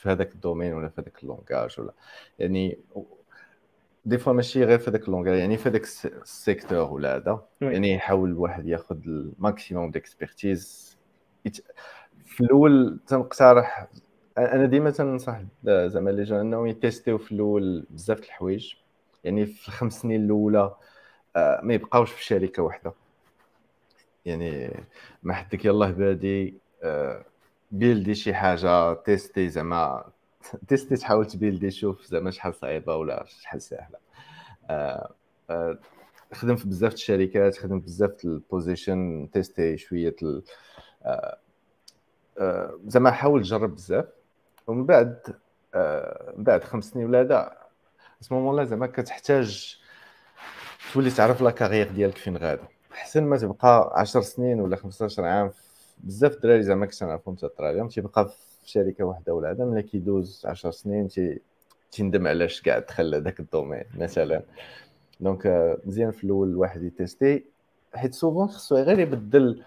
[0.00, 1.92] في هذاك ال domaine ولا في هذاك ال langage ولا
[2.38, 2.78] يعني
[4.04, 7.46] des fois ماشي غير في هذاك ال langage يعني في هذاك ال secteur ولا هذا
[7.60, 10.96] يعني يحاول الواحد ياخذ ال maximum d'expertise
[12.24, 13.88] في الأول تنقترح
[14.38, 18.74] أنا ديما تنصح زعما les jeunes إنهم ي tester في الأول بزاف الحوايج
[19.24, 20.74] يعني في الخمس سنين الأولى
[21.36, 22.92] ما يبقاوش في شركة واحدة
[24.24, 24.70] يعني
[25.22, 26.54] ما حدك يلاه بادي
[27.70, 30.04] builder شي حاجة tester زعما
[30.68, 33.98] tester تحاول ت builder شوف زعما شحال صعيبة ولا شحال سهله
[36.32, 40.16] خدم في بزاف الشركات خدم بزاف ال position tester شوية
[42.86, 44.17] زعما حاول تجرب بزاف.
[44.68, 45.18] ومن بعد
[46.36, 47.52] من بعد خمس سنين ولا هذا
[48.22, 49.78] اسمو لا زعما كتحتاج
[50.94, 55.50] تولي تعرف la carrière ديالك فين غادا احسن ما تبقى 10 سنين ولا 15 عام
[55.98, 60.42] بزاف الدراري زعما كنت نعرفهم تطرا اليوم تيبقى في شركة واحدة ولا هذا ملي كيدوز
[60.46, 61.40] 10 سنين تي
[61.92, 64.42] تندم علاش كاع دخل هذاك ال domaine مثلا.
[65.20, 67.44] donc مزيان في الأول الواحد ي tester
[67.94, 69.64] حيت souvent خصو غير يبدل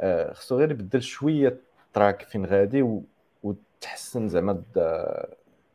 [0.00, 1.60] آه، خصو غير يبدل شوية
[1.92, 3.00] تراك فين غادي
[3.80, 4.62] وتحسن زعما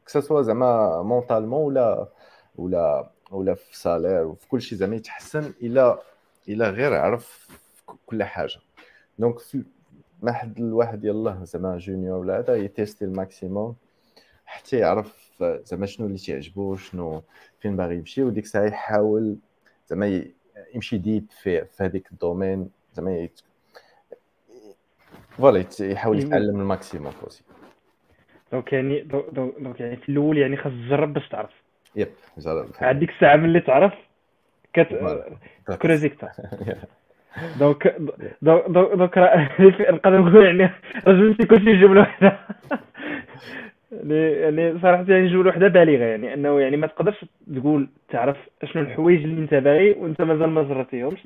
[0.06, 2.08] que ce soit زعما mentalement ولا
[2.56, 6.00] ولا ولا في salaire وفي كل شيء زعما يتحسن إلى
[6.50, 7.48] إلى غير عرف
[8.06, 8.60] كل حاجة.
[9.20, 9.36] donc
[10.22, 13.76] ما حد الواحد يلاه زعما junior ولا هذا يتيستي ال maximum
[14.46, 17.24] حتى يعرف زعما شنو اللي تيعجبو شنو
[17.60, 19.38] فين باغي يمشي وديك الساعة يحاول
[19.88, 20.24] زعما
[20.76, 23.30] يمشي ديب في في هذيك الدومين زعما
[25.30, 27.55] فوالا يحاول يتعلم الماكسيموم بوسيبل
[28.56, 29.02] دونك يعني
[29.34, 31.50] دونك يعني في الأول يعني خاص تجرب باش تعرف.
[31.96, 32.08] يب
[32.82, 33.94] عاد ديك الساعة ملي تعرف
[34.74, 34.88] كت
[35.82, 36.32] كروزيكتا
[37.60, 37.96] دونك
[38.42, 39.18] دونك دونك
[39.90, 40.72] نقدر نقول يعني
[41.08, 42.40] رجل كلشي جمله واحدة
[44.12, 47.26] يعني صراحة يعني جمله وحدة بالغة يعني أنه يعني ما تقدرش
[47.56, 51.20] تقول تعرف شنو الحوايج اللي أنت باغي وأنت مازال ما جربتيهمش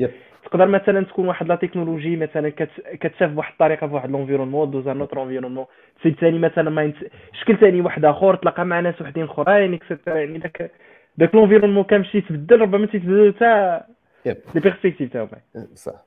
[0.45, 2.49] تقدر مثلا تكون واحد la technologie مثلا
[2.93, 5.65] كتشاف بواحد الطريقة في واحد l'environnement dans un autre environnement
[6.01, 6.93] تزيد ثاني مثلا ما
[7.41, 10.71] شكل ثاني واحد آخر تلاقى مع ناس وحدين أخرين اكسترا يعني داك
[11.17, 13.81] داك l'environnement كامشي يتبدل ربما تيتبدل حتى
[14.25, 15.27] les perspectives تاعو.
[15.73, 16.05] صح.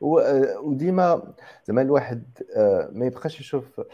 [0.00, 1.22] وديما
[1.64, 2.22] زعما الواحد
[2.56, 3.84] آه، ما يبقاش يشوف آه،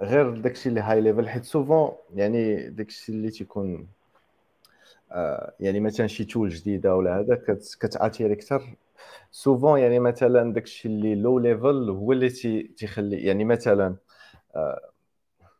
[0.00, 3.86] غير داكشي اللي high level حيت souvent يعني داكشي اللي تيكون
[5.12, 7.42] آه، يعني مثلا شي tool جديدة ولا هذا
[7.80, 8.76] كتاتيري أكثر.
[9.30, 12.28] souvent يعني مثلا داكشي اللي low level هو اللي
[12.76, 13.96] تيخلي يعني مثلا
[14.56, 14.90] آه،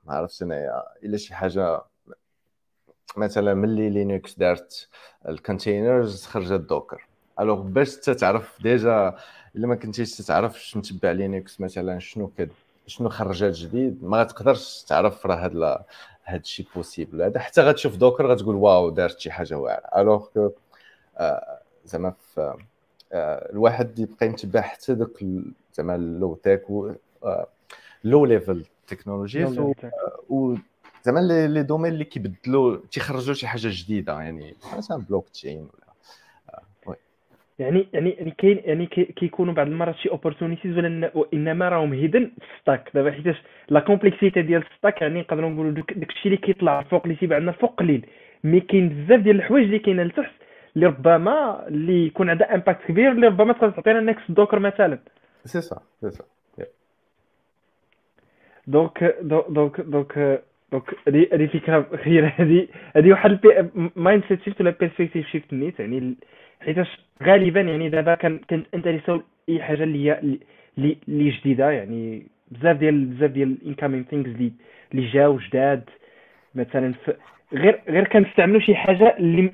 [0.04, 1.82] ما عرفتش انايا إلا شي حاجة
[3.16, 4.88] مثلا ملي لينكس دارت
[5.28, 7.06] ال containers خرجت دوكر
[7.40, 9.16] alors باش تعرف déjà
[9.56, 12.50] إلا ما كنتيش تعرف متبع لينكس مثلا شنو كد
[12.86, 15.84] شنو خرجات جديد؟ ما غتقدرش تعرف راه هاد
[16.24, 20.00] هاد الشيء possible هذا حتى غتشوف دوكر غتقول waw دارت شي حاجة واعرة.
[20.00, 20.50] alors que
[21.18, 22.54] آه، زعما في
[23.12, 25.24] آه، الواحد يبقى يتبع حتى دوك
[25.74, 26.62] زعما ال low tech
[28.04, 29.44] low level technologies
[30.28, 30.54] و
[31.02, 34.12] زعما les domaines اللي كيبدلوا تيخرجوا شي حاجة جديدة.
[34.20, 35.83] يعني مثلا بلوك تشين ولا
[37.58, 42.46] يعني يعني يعني كاين يعني كيكونوا بعض المرات شي opportunities ولا انما راهم hidden في
[42.62, 46.80] stack دابا حيتاش la complexité ديال ال stack يعني نقدروا نقولوا داك الشيء اللي كيطلع
[46.80, 48.06] الفوق اللي تيبان الفوق قليل.
[48.44, 50.32] mais كاين بزاف ديال الحوايج اللي كاينة لتحت
[50.76, 54.98] اللي ربما اللي يكون عندها impact كبير اللي ربما تقدر تعطينا نكس دوكر مثلا.
[55.44, 56.24] c'est ça c'est ça
[58.66, 63.38] donc donc donc donc هذه فكرة خيره هذه هذه واحد
[63.96, 65.80] mindset shift ولا perspective shift نيت.
[65.80, 66.14] يعني
[66.64, 68.40] حيتاش غالبا يعني دابا كان
[68.74, 70.20] انتريسو أي حاجة اللي هي
[70.78, 74.52] اللي جديدة يعني بزاف ديال بزاف ديال ال incoming things اللي
[74.94, 75.90] اللي جاو جداد.
[76.54, 76.94] مثلا
[77.52, 79.52] غير غير كنستعملوا شي حاجة اللي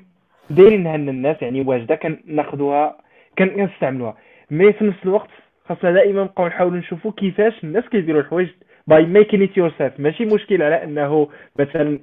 [0.49, 2.97] دايرينها لنا الناس يعني واجدة كناخذوها
[3.37, 4.17] كنستعملوها.
[4.51, 5.29] mais في نفس الوقت
[5.69, 8.49] خاصنا دائما نبقاو نحاولوا نشوفوا كيفاش الناس كيديروا الحوايج
[8.87, 11.27] by making it yourself ماشي مشكل على أنه
[11.59, 11.99] مثلا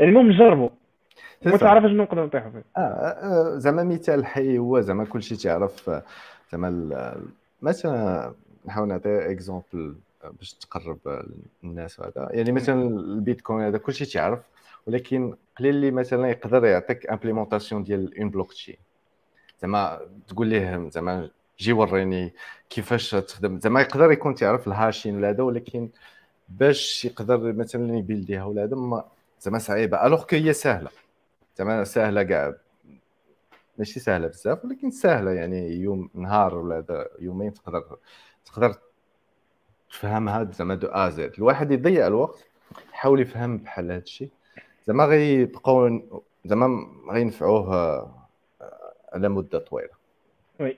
[0.00, 0.68] المهم نجربوا
[1.44, 2.64] ما تعرف شنو نقدروا نطيحوا فيه.
[2.76, 5.90] آه, آه، زعما مثال حي هو زعما كلشي تعرف
[6.52, 7.14] زعما
[7.62, 8.32] مثلا
[8.66, 9.94] نحاول نعطي exemple
[10.38, 10.98] باش تقرب
[11.64, 12.28] الناس وهذا.
[12.30, 14.40] يعني مثلا البيتكوين هذا كلشي تعرف
[14.86, 18.76] ولكن قليل اللي مثلا يقدر يعطيك implémentation ديال un blockchain
[19.62, 22.32] زعما تقول ليه زعما جي وريني
[22.70, 23.60] كيفاش تخدم.
[23.60, 25.88] زعما يقدر يكون تعرف ال hashing ولا هذا ولكن
[26.48, 29.04] باش يقدر مثلا يبيلديها ولا هذا
[29.40, 30.06] زعما صعيبة.
[30.06, 30.90] alors que هي سهلة.
[31.60, 32.54] زعما سهلة كاع
[33.78, 37.98] ماشي سهلة بزاف ولكن سهلة يعني يوم نهار ولا يومين تقدر
[38.44, 38.74] تقدر
[39.90, 41.08] تفهمها زعما دو ا
[41.38, 42.48] الواحد يضيع الوقت
[42.92, 44.30] يحاول يفهم بحال هذا الشيء
[44.84, 46.02] زعما غيبقاو
[46.44, 48.24] زعما غينفعوه آه،
[49.12, 49.94] على مدة طويلة.
[50.60, 50.76] oui.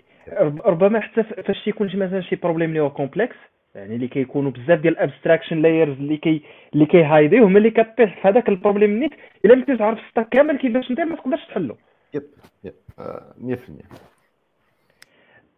[0.66, 3.36] ربما حتى فاش تيكون مثلا شي problème اللي هو complexe
[3.74, 6.42] يعني اللي كيكونوا بزاف ديال ال abstraction layers اللي كي
[6.74, 9.12] اللي كيهايديو هما اللي كطيح في هذاك ال problème نيت
[9.44, 11.76] إلا ما تعرف ال stack كامل كيفاش ندير ما تقدرش تحلو.
[12.14, 12.22] يب
[12.64, 14.12] يب 100%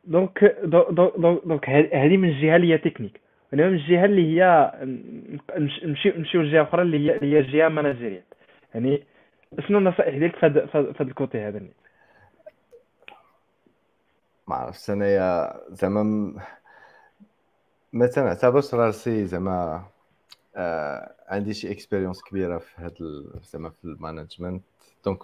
[0.04, 0.56] donc
[1.44, 3.20] donc هذه من الجهة اللي هي تكنيك
[3.54, 4.72] انما من الجهة اللي هي
[5.58, 8.22] نمشي نمشيو لجهة أخرى اللي هي اللي هي الجهه managérial
[8.74, 9.02] يعني
[9.68, 11.60] شنو النصائح ديالك في هذا في هذا ال côté هذا
[14.48, 16.34] ما عرفتش أنايا زعما
[17.94, 19.84] ما تنعتبرش راسي زعما
[20.56, 22.94] آه عندي شي expérience كبيرة في هاد
[23.52, 24.62] زعما في ال management.
[25.04, 25.22] donc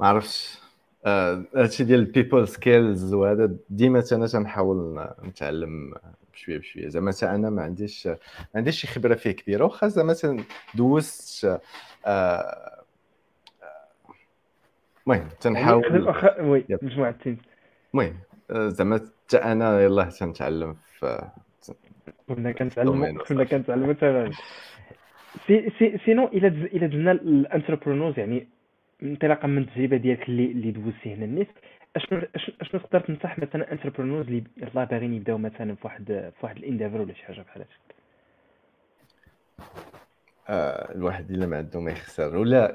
[0.00, 0.58] ما عرفتش
[1.06, 5.94] آه هادشي ديال ال people skills وهذا ديما أنا تنحاول نتعلم
[6.32, 6.88] بشوية بشوية.
[6.88, 8.16] زعما حتى أنا ما عنديش ما
[8.54, 9.64] عنديش شي خبرة فيه كبيرة.
[9.64, 10.14] واخا زعما
[10.74, 11.60] دوزت آه،
[12.06, 12.82] آه،
[15.06, 16.14] المهم تنحاول.
[16.40, 17.38] oui مجموعة teams
[17.94, 18.16] المهم
[18.50, 21.28] آه، زعما حتى أنا يلاه تنتعلم في
[22.28, 24.30] كنا كنتعلموا كنا كنتعلموا تماما
[25.46, 28.48] si si sinon إلى إلى دزنا ال entrepreneurs يعني
[29.02, 31.46] انطلاقا من التجربة ديالك اللي اللي دوزتي هنا الناس
[31.96, 32.22] اشنو
[32.60, 36.61] اشنو تقدر تنصح مثلا entrepreneurs اللي يلاه باغيين يبداو مثلا في واحد في واحد ال
[36.61, 37.98] endeavor ولا شي حاجة بحال هكا
[40.48, 42.36] آه الواحد إلا ما عنده ما يخسر.
[42.36, 42.74] ولا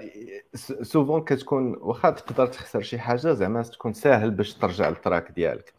[0.82, 5.74] souvent كتكون واخا تقدر تخسر شي حاجة زعما تكون ساهل باش ترجع لل track ديالك.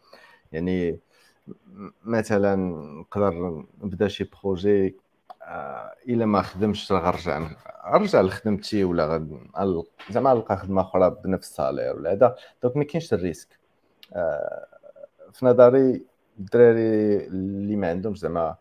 [0.51, 0.99] يعني
[2.03, 2.55] مثلا
[2.99, 4.95] نقدر نبدأ شي projet
[5.43, 7.49] آه إلا ما خدمش غنرجع
[7.93, 9.27] نرجع لخدمتي ولا
[10.09, 12.35] زعما نلقى خدمة أخرى بنفس ال salaire ولا هذا.
[12.63, 13.59] donc ما كاينش ال risque.
[14.13, 14.67] آه
[15.33, 16.05] في نظري
[16.39, 18.55] الدراري اللي ما عندهمش زعما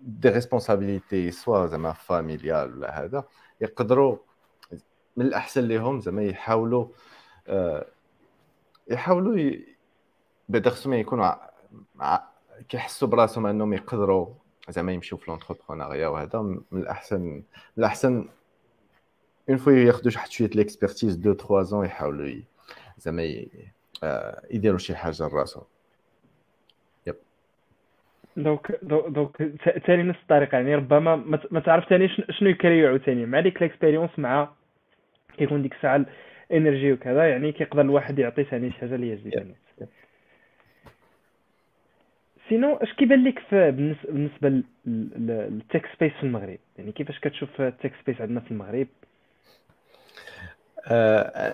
[0.00, 3.24] des responsabilités soit زعما familiales ولا هذا
[3.60, 4.16] يقدروا
[5.16, 6.86] من الأحسن لهم زعما يحاولوا
[7.48, 7.86] آه
[8.88, 9.52] يحاولوا
[10.48, 11.34] بعدا خصهم يكونوا
[12.68, 14.26] كيحسوا براسهم انهم يقدروا
[14.68, 16.38] زعما يمشيو في l'entrepreneuriat وهذا.
[16.72, 17.42] من الاحسن من
[17.78, 18.28] الأحسن
[19.48, 22.40] une fois ياخذوا واحد شوية l'expertise deux trois ans يحاولوا
[22.98, 23.46] زعما
[24.04, 25.64] آه، يديروا شي حاجة لراسهم.
[28.36, 29.52] donc donc
[29.86, 30.56] ثاني نفس الطريقة.
[30.56, 31.16] يعني ربما
[31.50, 34.48] ما تعرف ثاني شنو يcréeيو ثاني مع ديك l'expérience مع
[35.38, 36.06] كيكون ديك الساعة
[36.50, 39.16] ال énergie وكذا يعني كيقدر الواحد يعطي ثاني شي حاجة اللي هي
[42.48, 47.92] sinon اش كيبان لك بالنسبة لل tech space في المغرب يعني كيفاش كتشوف ال tech
[48.02, 48.86] space عندنا في المغرب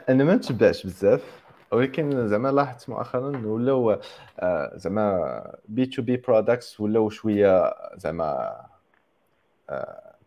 [0.08, 1.42] أنا ما نتبعش بزاف.
[1.72, 3.98] ولكن زعما لاحظت مؤخرا ولاو
[4.40, 8.60] آه زعما B2B products ولاو شوية زعما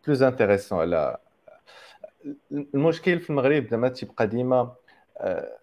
[0.05, 1.17] plus intéressants على
[2.51, 4.73] المشكل في المغرب زعما تيبقى ديما
[5.17, 5.57] آه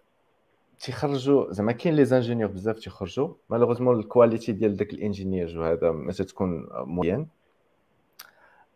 [0.83, 5.91] تيخرجوا زعما كاين les ingénieurs بزاف تيخرجوا malheureusement ال qualité ديال داك ال ingénieur وهذا
[5.91, 7.27] ما تكون moyenne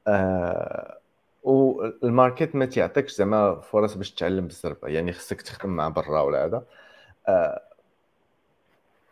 [0.07, 0.97] آه
[1.43, 6.45] وال market ما تيعطيكش زعما فرص باش تتعلم بالزربه يعني خصك تخدم مع برا ولا
[6.45, 6.63] هذا.
[7.27, 7.61] آه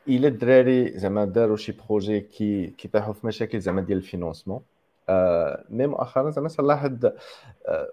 [0.07, 4.61] الدراري زعما داروا شي projet كي كيطيحوا في مشاكل زعما ديال ال financement.
[5.09, 6.83] آه mais مؤخرا زعما صلاح
[7.65, 7.89] آه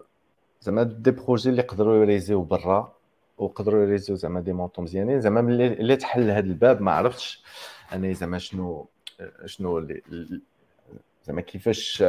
[0.61, 3.02] زعما des projets اللي يقدروا يraisيو برا.
[3.43, 5.21] وقدروا يraisو زعما des montants مزيانين.
[5.21, 7.45] زعما ملي تحل هذا الباب ما عرفتش
[7.93, 8.89] أنا زعما شنو
[9.47, 9.89] شنو
[11.25, 12.05] زعما كيفاش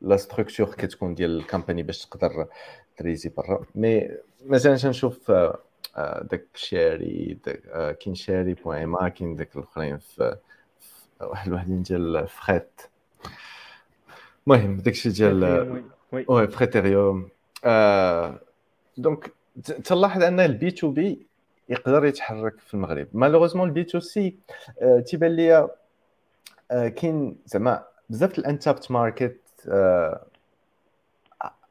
[0.00, 2.46] la structure كتكون ديال ال company باش تقدر
[2.96, 3.66] تريزي برا.
[3.74, 4.08] مي
[4.46, 5.30] مثلا تنشوف
[5.96, 10.36] آه، داك شاري داك آه، كاين شاري بوان ما كاين داك الأخرين في
[11.20, 12.80] واحد الوحدين ديال فخيت
[14.46, 17.28] المهم داكشي ديال وي فريتيريوم
[18.96, 19.32] دونك
[19.64, 21.26] تلاحظ أن البي تو بي
[21.68, 23.08] يقدر يتحرك في المغرب.
[23.12, 24.36] مالوغوزمون البي تو سي
[25.06, 25.68] تيبان ليا
[26.70, 30.26] آه، كاين زعما بزاف ال untapped market آه،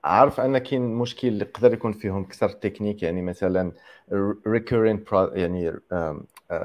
[0.04, 3.72] عارف أن كاين مشكل اللي يقدر يكون فيهم أكثر تكنيك يعني مثلا
[4.48, 5.80] recurrent يعني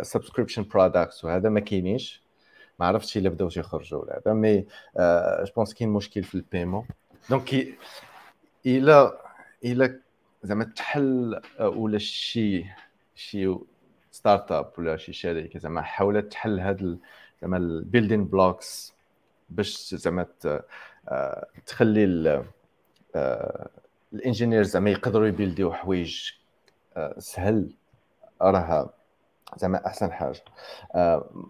[0.03, 2.23] subscription products وهذا ما كاينينش.
[2.79, 4.67] ما عرفتش إلا بداو يخرجوا ولا هذا mais
[5.47, 6.87] je pense كاين مشكل في ال paiement
[7.31, 7.67] donc
[8.67, 9.19] الا
[9.65, 9.99] الا
[10.43, 12.67] زعما تحل ولا شي
[13.15, 13.57] شي
[14.11, 16.99] startup ولا شي شركة زعما حاولت تحل هاد
[17.43, 18.95] زعما ال building blocks
[19.51, 20.27] باش زعما
[21.09, 22.45] آه، تخلي
[23.15, 23.69] آه،
[24.13, 26.31] ال ingénieurs زعما يقدروا يbuildيو حوايج
[26.97, 27.75] آه، سهل.
[28.43, 28.91] راه
[29.57, 30.41] زعما أحسن حاجة.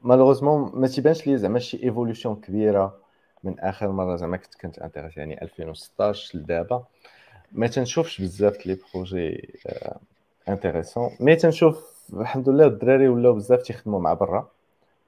[0.02, 2.98] malheureusement ما تيبانش لي زعما شي évolution كبيرة
[3.44, 6.84] من آخر مرة زعما كنت كنت intéressé يعني 2016 لدابا.
[7.52, 9.58] ما تنشوفش بزاف les projets
[10.48, 11.10] intéressants.
[11.20, 14.50] mais تنشوف الحمد لله الدراري ولاو بزاف تيخدموا مع برا.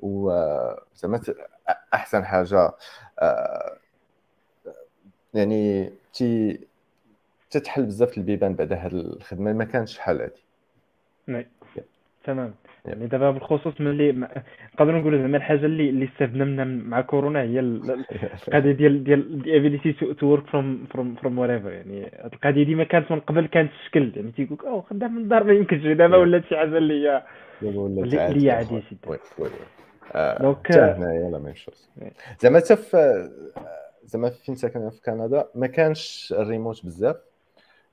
[0.01, 1.21] وزعما
[1.95, 2.73] أحسن حاجة
[3.19, 3.77] آه،
[5.35, 6.61] يعني تي
[7.51, 9.53] تتحل بزاف البيبان بعد هاد الخدمة.
[9.53, 10.45] ما كانش بحال هادي.
[12.25, 12.55] تمام.
[12.85, 14.13] يعني دابا بالخصوص ملي
[14.75, 17.61] نقدروا نقولوا زعما الحاجة اللي اللي استفدنا منها مع كورونا هي
[18.49, 22.85] القضية ديال ديال ال ability to work from from from whatever يعني القضية دي ما
[22.85, 26.17] كانت من قبل كانت الشكل يعني تيقول لك أو خدام من الدار ما يمكنش دابا
[26.17, 27.23] ولات شي حاجة اللي هي
[27.63, 29.19] اللي هي عادي سيدي
[30.41, 31.89] donc هنايا la même chose.
[32.41, 33.31] زعما حتى في
[34.05, 35.49] زعما فين ساكن في كندا.
[35.55, 37.17] ما كانش الريموت بزاف.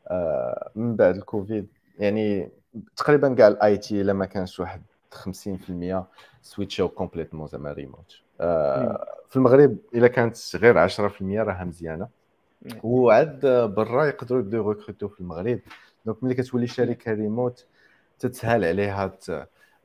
[0.08, 1.68] آه، من بعد الكوفيد.
[2.00, 2.50] يعني
[2.96, 4.82] تقريبا كاع ال IT إلا ما كانش واحد
[5.14, 6.06] 50%
[6.42, 12.08] سwitchاو complètement زعما ريموت آه، في المغرب إلا كانت غير 10% راها مزيانة.
[12.84, 13.46] وعاد
[13.76, 15.60] برا يقدروا يبداو يrecruteو في المغرب.
[16.06, 17.66] donc ملي كتولي شركة ريموت
[18.20, 19.18] تتسهل عليها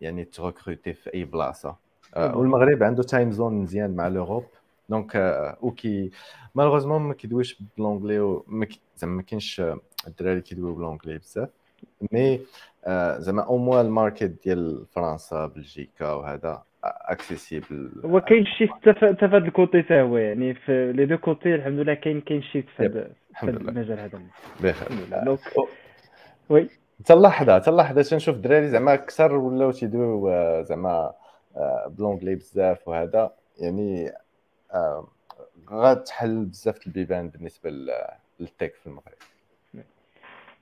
[0.01, 1.77] يعني تrecruteي في أي بلاصة.
[2.17, 4.45] آه، والمغرب عنده time zone مزيان مع l'Europe
[4.89, 5.13] donc
[5.61, 6.11] وكي
[6.55, 8.41] malheureusement ما كيدويش ب l'anglais
[8.97, 9.63] زعما ما كاينش
[10.07, 11.49] الدراري كيدويو ب l'anglais بزاف.
[12.13, 12.41] mais آه،
[13.19, 19.17] زعما au moins ال market ديال فرنسا بلجيكا وهذا accessible هو كاين شي حتى في
[19.23, 22.63] هذا ال côté حتى هو يعني في les deux côtés الحمد لله كاين كاين شي
[22.63, 23.11] في
[23.43, 24.21] هذا المجال هذا.
[24.61, 25.25] بخير.
[25.25, 25.41] donc
[26.49, 26.69] oui.
[27.01, 31.13] حتى اللحظة حتى اللحظة تنشوف الدراري زعما أكثر ولاو تيدويو آه، زعما
[31.57, 33.31] آه، ب l'anglais بزاف وهذا.
[33.59, 34.13] يعني
[35.71, 37.71] غتحل بزاف البيبان بالنسبة
[38.41, 39.15] لل tech في المغرب.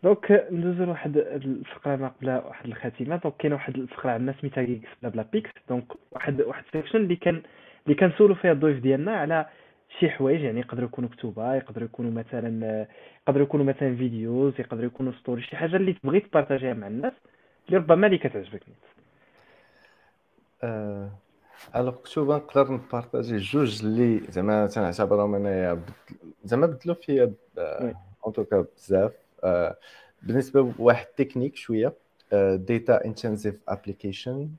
[0.04, 3.16] donc ندوزو لواحد الفقرة ما قبل واحد الخاتمة.
[3.16, 7.42] donc كاينة واحد الفقرة عندنا سميتها Geeks Blabla Picks donc واحد واحد section اللي كان
[7.86, 9.46] اللي كنسولو فيها الضيف ديالنا على
[9.98, 12.86] شي حوايج يعني يقدروا يكونوا كتوبة يقدروا يكونوا مثلا
[13.22, 17.12] يقدروا يكونوا مثلا videos يقدروا يكونوا story شي حاجة اللي تبغي تبارطاجيها مع الناس
[17.68, 18.62] اللي ربما اللي كتعجبك.
[20.62, 21.10] أه...
[21.76, 25.80] alors كتوبه نقدر نبارطاجي جوج اللي زعما تنعتبرهم أنايا
[26.44, 27.32] زعما بدلوا فيا
[28.26, 29.12] en tout cas بزاف.
[29.12, 29.23] آه،
[30.22, 31.92] بالنسبة لواحد تكنيك شوية
[32.32, 34.50] Data Intensive Application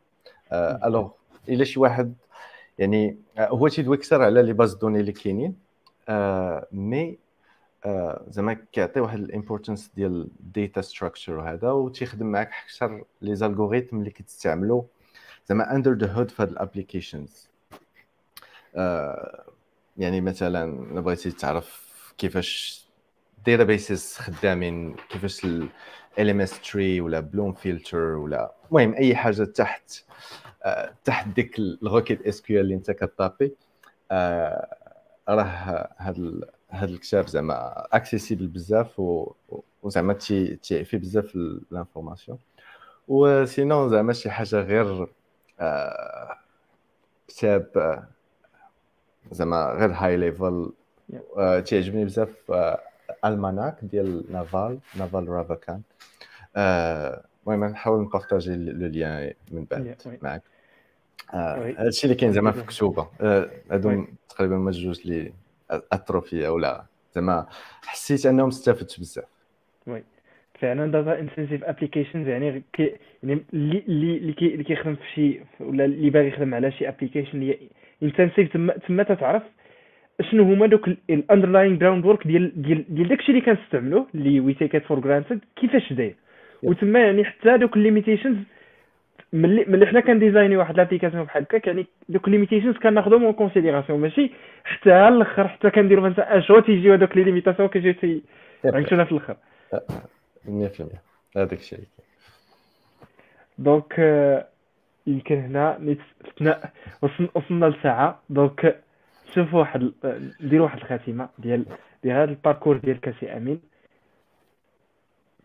[0.53, 1.09] alors
[1.49, 2.15] إلا شي واحد
[2.79, 5.55] يعني آه، هو تيدوي أكثر على les bases de données اللي كاينين
[6.71, 7.17] mais
[7.85, 13.99] آه، زعما كيعطي واحد ال importance ديال data structure وهذا وتيخدم معاك أكثر les algorithmes
[13.99, 14.83] اللي كتستعملوا
[15.49, 17.49] زعما under the hood في هاد ال applications
[19.97, 21.85] يعني مثلا بغيتي تعرف
[22.17, 22.84] كيفاش
[23.45, 25.69] databases خدامين كيفاش ال
[26.19, 29.91] LSM tree ولا bloom filter ولا المهم أي حاجة تحت
[30.63, 33.53] آه تحت ديك ال requête SQL اللي أنت كطابي
[34.11, 34.75] آه
[35.29, 36.31] راه هذا
[36.69, 39.01] هذا الكتاب زعما accessible بزاف
[39.83, 42.37] وزعما تيعطي بزاف ال information.
[43.07, 45.07] و sinon زعما شي حاجة غير
[45.59, 46.37] آه
[47.27, 48.03] كتاب
[49.31, 50.71] زعما غير high level
[51.65, 52.51] تيعجبني بزاف
[53.25, 55.81] Almanack ديال Naval Naval Ravikant
[56.57, 60.41] المهم نحاول نبارطاجي le lien من بعد معك
[61.33, 63.07] هادشي اللي كاين زعما في الكتوبه
[63.71, 65.33] هادو تقريبا هما الجوج اللي
[65.69, 67.47] أثروا فيا ولا زعما
[67.81, 69.25] حسيت انهم استفدت بزاف
[69.87, 70.03] oui
[70.59, 76.09] فعلا Data Intensive Applications يعني كي يعني اللي اللي اللي كيخدم في شي ولا اللي
[76.09, 77.69] باغي يخدم على شي application اللي
[78.03, 79.43] intensive تما تما تتعرف
[80.21, 84.77] شنو هما دوك ال underlying groundwork ديال ديال ديال داكشي اللي كنستعملوه اللي we take
[84.77, 86.15] for granted كيفاش داير.
[86.63, 88.37] وتما يعني حتى دوك ال limitations
[89.33, 93.99] ملي ملي حنا كنديزايني واحد l'application بحال هكاك يعني دوك ال limitations كناخذهم en considération
[93.99, 94.31] ماشي
[94.63, 98.21] حتى الأخر حتى كنديروا مثلا اشوا تيجيو هذوك les limitations كيجيو تي
[98.65, 99.35] عيشونا في الأخر.
[99.73, 99.77] 100%
[101.37, 101.79] هذاك الشيء
[103.57, 104.47] donc آه،
[105.07, 105.95] يمكن هنا
[107.35, 108.21] وصلنا لساعة.
[108.29, 108.84] donc
[109.35, 109.91] شوفوا واحد
[110.41, 111.65] نديروا واحد الخاتمة ديال
[112.03, 113.61] ديال هذا ال parcours ديالك أسي أمين.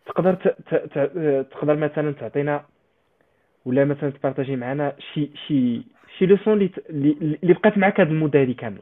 [0.05, 0.47] تقدر ت...
[0.47, 0.75] ت...
[0.75, 0.99] ت...
[1.51, 2.65] تقدر مثلا تعطينا
[3.65, 5.81] ولا مثلا تبارطاجي معنا شي شي
[6.17, 6.53] شي leçon
[6.89, 8.81] اللي اللي بقات معك هذه المدة هذه كاملة.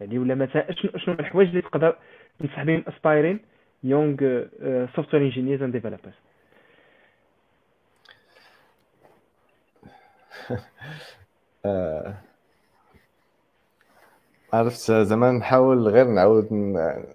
[0.00, 1.96] يعني ولا مثلا شنو شنو الحوايج اللي تقدر
[2.40, 3.40] تنصح بهم aspiring
[3.84, 4.16] young
[4.96, 6.14] software engineers and developers
[14.56, 16.48] عرفت زعما نحاول غير نعاود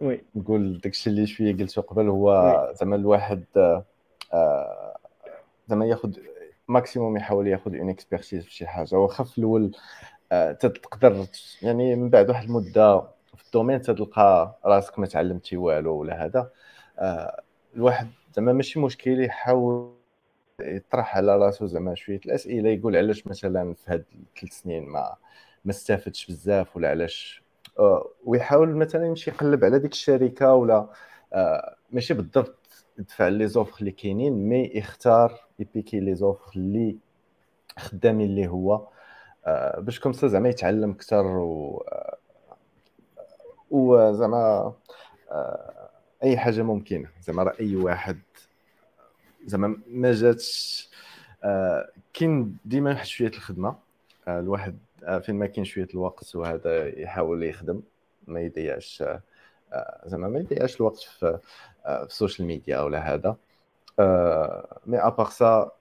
[0.01, 0.23] oui.
[0.35, 3.43] نقول داكشي اللي شوية قلته قبل هو زعما الواحد
[4.33, 4.97] آه،
[5.67, 6.11] زعما ياخذ
[6.67, 8.95] maximum يحاول ياخذ une expertise في شي حاجة.
[8.95, 9.71] واخا في الأول
[10.31, 11.25] آه، تقدر
[11.61, 12.99] يعني من بعد واحد المدة
[13.35, 16.49] في ال domaine تلقى راسك ما تعلمتي والو ولا هذا.
[16.99, 17.41] آه،
[17.75, 19.91] الواحد زعما ماشي مشكل يحاول
[20.61, 25.15] يطرح على راسو زعما شوية الأسئلة يقول علاش مثلا في هاد الثلاث سنين ما
[25.65, 27.43] ما استفدتش بزاف ولا علاش؟
[27.79, 30.87] آه، ويحاول مثلا يمشي يقلب على ديك الشركة ولا
[31.33, 36.97] آه، ماشي بالضبط يدفع les offres اللي كاينين mais يختار يبيكي les offres اللي
[37.79, 38.87] خدامين اللي هو.
[39.45, 41.83] آه، باش comme ça زعما يتعلم أكثر و
[43.71, 44.73] وزعما
[46.23, 47.09] أي حاجة ممكنة.
[47.21, 48.19] زعما راه أي واحد
[49.45, 50.89] زعما ما جاتش
[52.13, 53.75] كاين ديما واحد شوية الخدمة.
[54.27, 54.77] الواحد
[55.23, 57.81] فين ما كاين شوية الوقت وهذا يحاول يخدم
[58.27, 59.03] ما يضيعش
[59.73, 61.39] آه، زعما ما يضيعش الوقت في
[61.85, 63.35] آه، في ال social media ولا هذا.
[64.85, 65.71] mais à part ça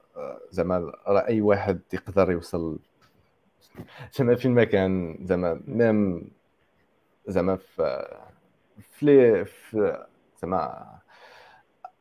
[0.50, 2.78] زعما راه أي واحد يقدر يوصل.
[4.12, 6.30] زعما فين ما كان زعما même
[7.26, 8.06] زعما في
[8.80, 10.06] في في
[10.42, 10.86] زعما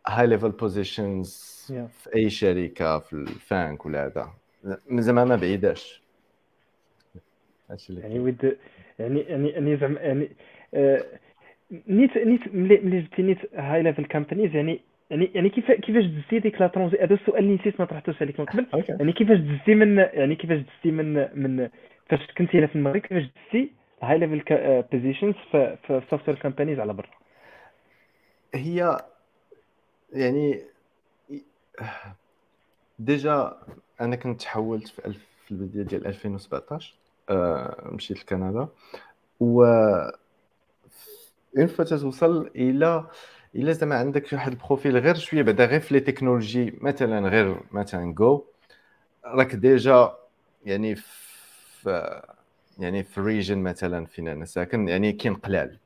[0.08, 4.34] high level positions في أي شركة في ال FAANG ولا هذا.
[4.92, 6.04] زعما ما بعيداش.
[7.70, 8.58] هادشي اللي يعني ود
[9.00, 10.30] يعني يعني يعني زعما يعني
[10.74, 11.06] آه
[11.88, 16.62] نيت نيت ملي جبتي نيت high level companies يعني يعني يعني كيف كيفاش دزتي ديك
[16.62, 18.66] la transition هذا السؤال اللي نسيت ما طرحتوش عليك من قبل.
[18.90, 21.70] يعني كيفاش دزتي من يعني كيفاش دزتي من من
[22.10, 23.72] فاش كنتي هنا في المغرب كيفاش دزتي
[24.04, 27.10] high level positions في في software companies على برا؟
[28.56, 28.98] هي
[30.14, 30.62] يعني
[33.00, 33.58] déjà
[34.02, 35.14] أنا كنت تحولت في,
[35.46, 36.99] في البداية ديال 2017 آه،
[37.86, 38.68] مشيت لكندا.
[39.40, 39.64] و
[41.58, 43.08] une fois توصل إلى
[43.56, 47.62] الا زعما عندك واحد ال profil غير شوية بعدا غير في les technologies مثلا غير
[47.72, 48.44] مثلا Go
[49.26, 50.16] راك déjà
[50.66, 52.22] يعني في
[52.80, 55.78] يعني في region مثلا فين أنا ساكن يعني كاين قلال.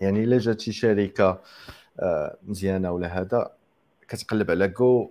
[0.00, 1.40] يعني إلا جات شي شركة
[2.00, 3.50] آه، مزيانة ولا هذا
[4.08, 5.10] كتقلب على جو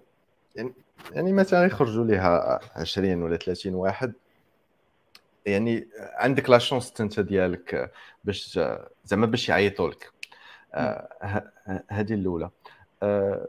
[0.55, 0.73] يعني
[1.11, 4.13] يعني مثلا يخرجوا ليها 20 ولا 30 واحد.
[5.45, 7.91] يعني عندك la chance انت ديالك
[8.23, 8.59] باش
[9.05, 10.11] زعما باش يعيطوا لك.
[10.73, 11.51] آه،
[11.89, 12.49] هذه الأولى.
[13.03, 13.47] آه،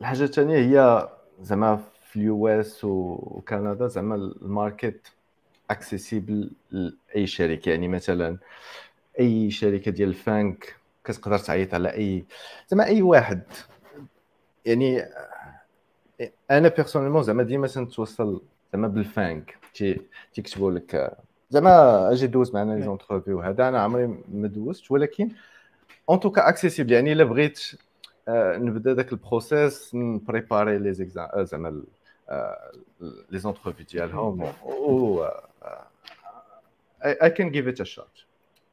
[0.00, 1.08] الحاجة الثانية هي
[1.40, 5.12] زعما في ال US وكندا زعما ال market
[5.70, 7.70] accessible لأي شركة.
[7.70, 8.38] يعني مثلا
[9.20, 12.24] أي شركة ديال ال FAANG كتقدر تعيط على أي
[12.68, 13.42] زعما أي واحد.
[14.64, 15.04] يعني
[16.50, 18.42] أنا personnellement زعما ديما تنتوصل
[18.74, 19.56] زعما بال FAANG.
[20.32, 21.16] تيكتبوا لك
[21.50, 25.28] زعما أجي دوز معنا les interviews وهذا أنا عمري ما دوزت ولكن
[26.10, 27.60] en tout cas accessible يعني إلا بغيت
[28.28, 31.82] آه، نبدأ ذاك ال process نبريباري les exams زعما
[33.30, 35.28] les interviews ديالهم و
[37.04, 38.24] I can give it a shot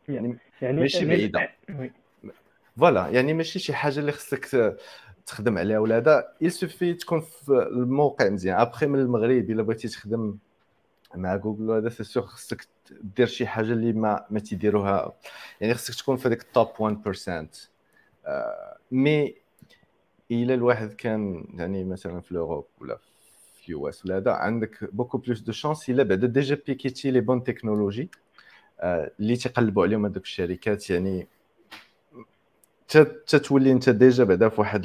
[0.10, 1.49] يعني ماشي بعيدة.
[2.80, 4.78] voilà يعني ماشي شي حاجة اللي خصك
[5.26, 8.59] تخدم عليها ولا هذا il suffit تكون في الموقع مزيان.
[8.59, 10.38] ابخي من المغرب إلا بغيتي تخدم
[11.15, 12.67] مع جوجل هذا c'est sûr خصك
[13.01, 15.13] دير شي حاجة اللي ما ما تيديروها.
[15.61, 17.69] يعني خصك تكون في هذيك ال top 1%
[18.26, 19.36] آه mais
[20.32, 22.97] إلا الواحد كان يعني مثلا في Europe ولا
[23.55, 27.22] في ال US ولا هذا عندك beaucoup plus de chances إلا بعدا déjà بيكيتي les
[27.22, 28.10] bonnes technologies
[28.84, 31.28] اللي تيقلبوا عليهم هذوك الشركات يعني
[33.28, 34.84] تتولي انت déjà بعدا في واحد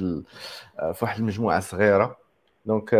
[0.93, 2.17] في واحد المجموعة صغيرة.
[2.67, 2.91] donc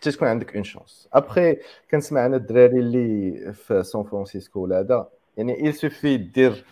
[0.00, 1.56] تكون عندك une chance après
[1.90, 6.64] كنسمع أنا الدراري اللي في سان فرانسيسكو ولا هذا يعني il suffit دير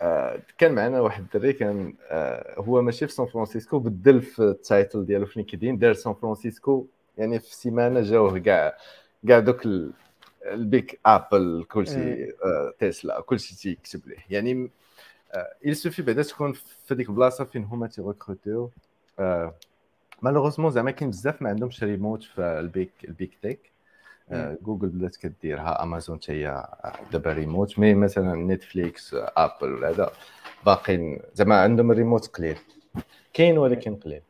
[0.00, 4.53] آه كان معنا واحد الدري كان آه هو ماشي في سان فرانسيسكو بدل في ال
[4.53, 6.86] title ديالو في LinkedIn دار سان فرانسيسكو
[7.18, 8.76] يعني في سيمانة جاوه كاع
[9.28, 9.62] كاع دوك
[10.46, 14.16] ال big Apple كلشي آه تسلا كلشي تيكتب ليه.
[14.30, 14.70] يعني
[15.64, 16.52] il suffit بعدا تكون
[16.86, 18.70] في ديك البلاصه فين هما تيغوكروتيو
[20.22, 23.70] malheureusement زعما كاين بزاف ما عندهمش ريموت في ال big ال big tech
[24.62, 26.66] جوجل بدات كديرها امازون حتى هي
[27.12, 30.12] دابا remote mais مثلا نتفليكس Apple هذا
[30.66, 32.58] باقيين زعما عندهم الريموت قليل
[33.32, 34.22] كاين ولكن قليل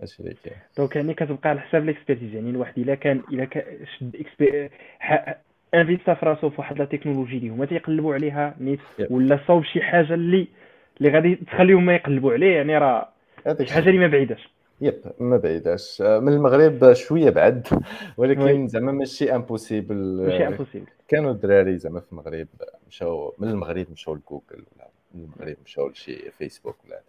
[0.00, 3.44] هادشي اللي كاين donc يعني كتبقى على حساب ال expertise يعني الواحد الا كان الا
[3.44, 4.26] كان شد
[5.74, 9.82] انفيستا في راسو في واحد la technologie اللي هما تيقلبوا عليها نيت ولا صوب شي
[9.82, 10.48] حاجة اللي
[11.00, 12.56] اللي غادي تخليهم ما يقلبوا عليه.
[12.56, 13.08] يعني راه
[13.62, 14.48] شي حاجة اللي ما بعيداش.
[14.80, 16.02] yep ما بعيداش.
[16.02, 17.68] من المغرب شوية بعد.
[18.18, 19.96] ولكن زعما ماشي impossible
[20.26, 22.48] ماشي impossible كانوا الدراري زعما في المغرب
[22.88, 24.42] مشاو من المغرب مشاو لجوجل
[24.76, 27.00] ولا من المغرب مشاو لشي فيسبوك ولا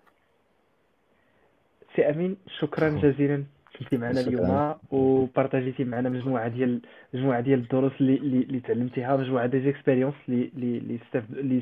[1.95, 3.43] سي أمين شكرا جزيلا.
[3.79, 6.81] كنتي معنا اليوم وبارطاجيتي معنا مجموعة ديال
[7.13, 10.99] مجموعة ديال الدروس اللي اللي تعلمتيها مجموعة ديال expériences اللي اللي
[11.39, 11.61] اللي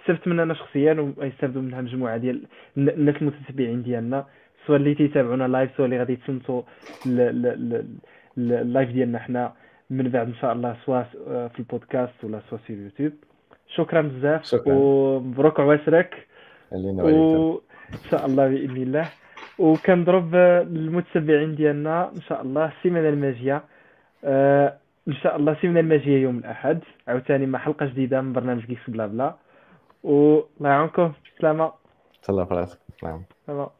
[0.00, 2.42] استفدت منها أنا شخصيا ويستافدوا منها مجموعة ديال
[2.76, 4.26] الناس المتتبعين ديالنا.
[4.66, 6.62] سواء اللي تيتابعونا live سواء اللي غادي يتصنتوا
[8.38, 9.52] ال live ديالنا حنا
[9.90, 11.08] من بعد إن شاء الله سواء
[11.48, 13.12] في البودكاست ولا سواء في اليوتيوب.
[13.68, 16.26] شكرا بزاف ومبروك عواشرك
[16.72, 17.60] و...
[17.92, 19.08] ان شاء الله بإذن الله.
[19.60, 23.62] وكنضرب المتتبعين ديالنا إن شاء الله السيمانه الماجيه
[24.24, 24.76] آه
[25.08, 26.78] إن شاء الله السيمانه الماجيه يوم الأحد.
[27.08, 29.34] عاوتاني مع حلقة جديدة من برنامج Geeks Blabla
[30.02, 31.12] والله يعاونكم.
[31.40, 31.72] سلامة.
[32.22, 32.78] تهلا في راسك.
[33.00, 33.79] سلام.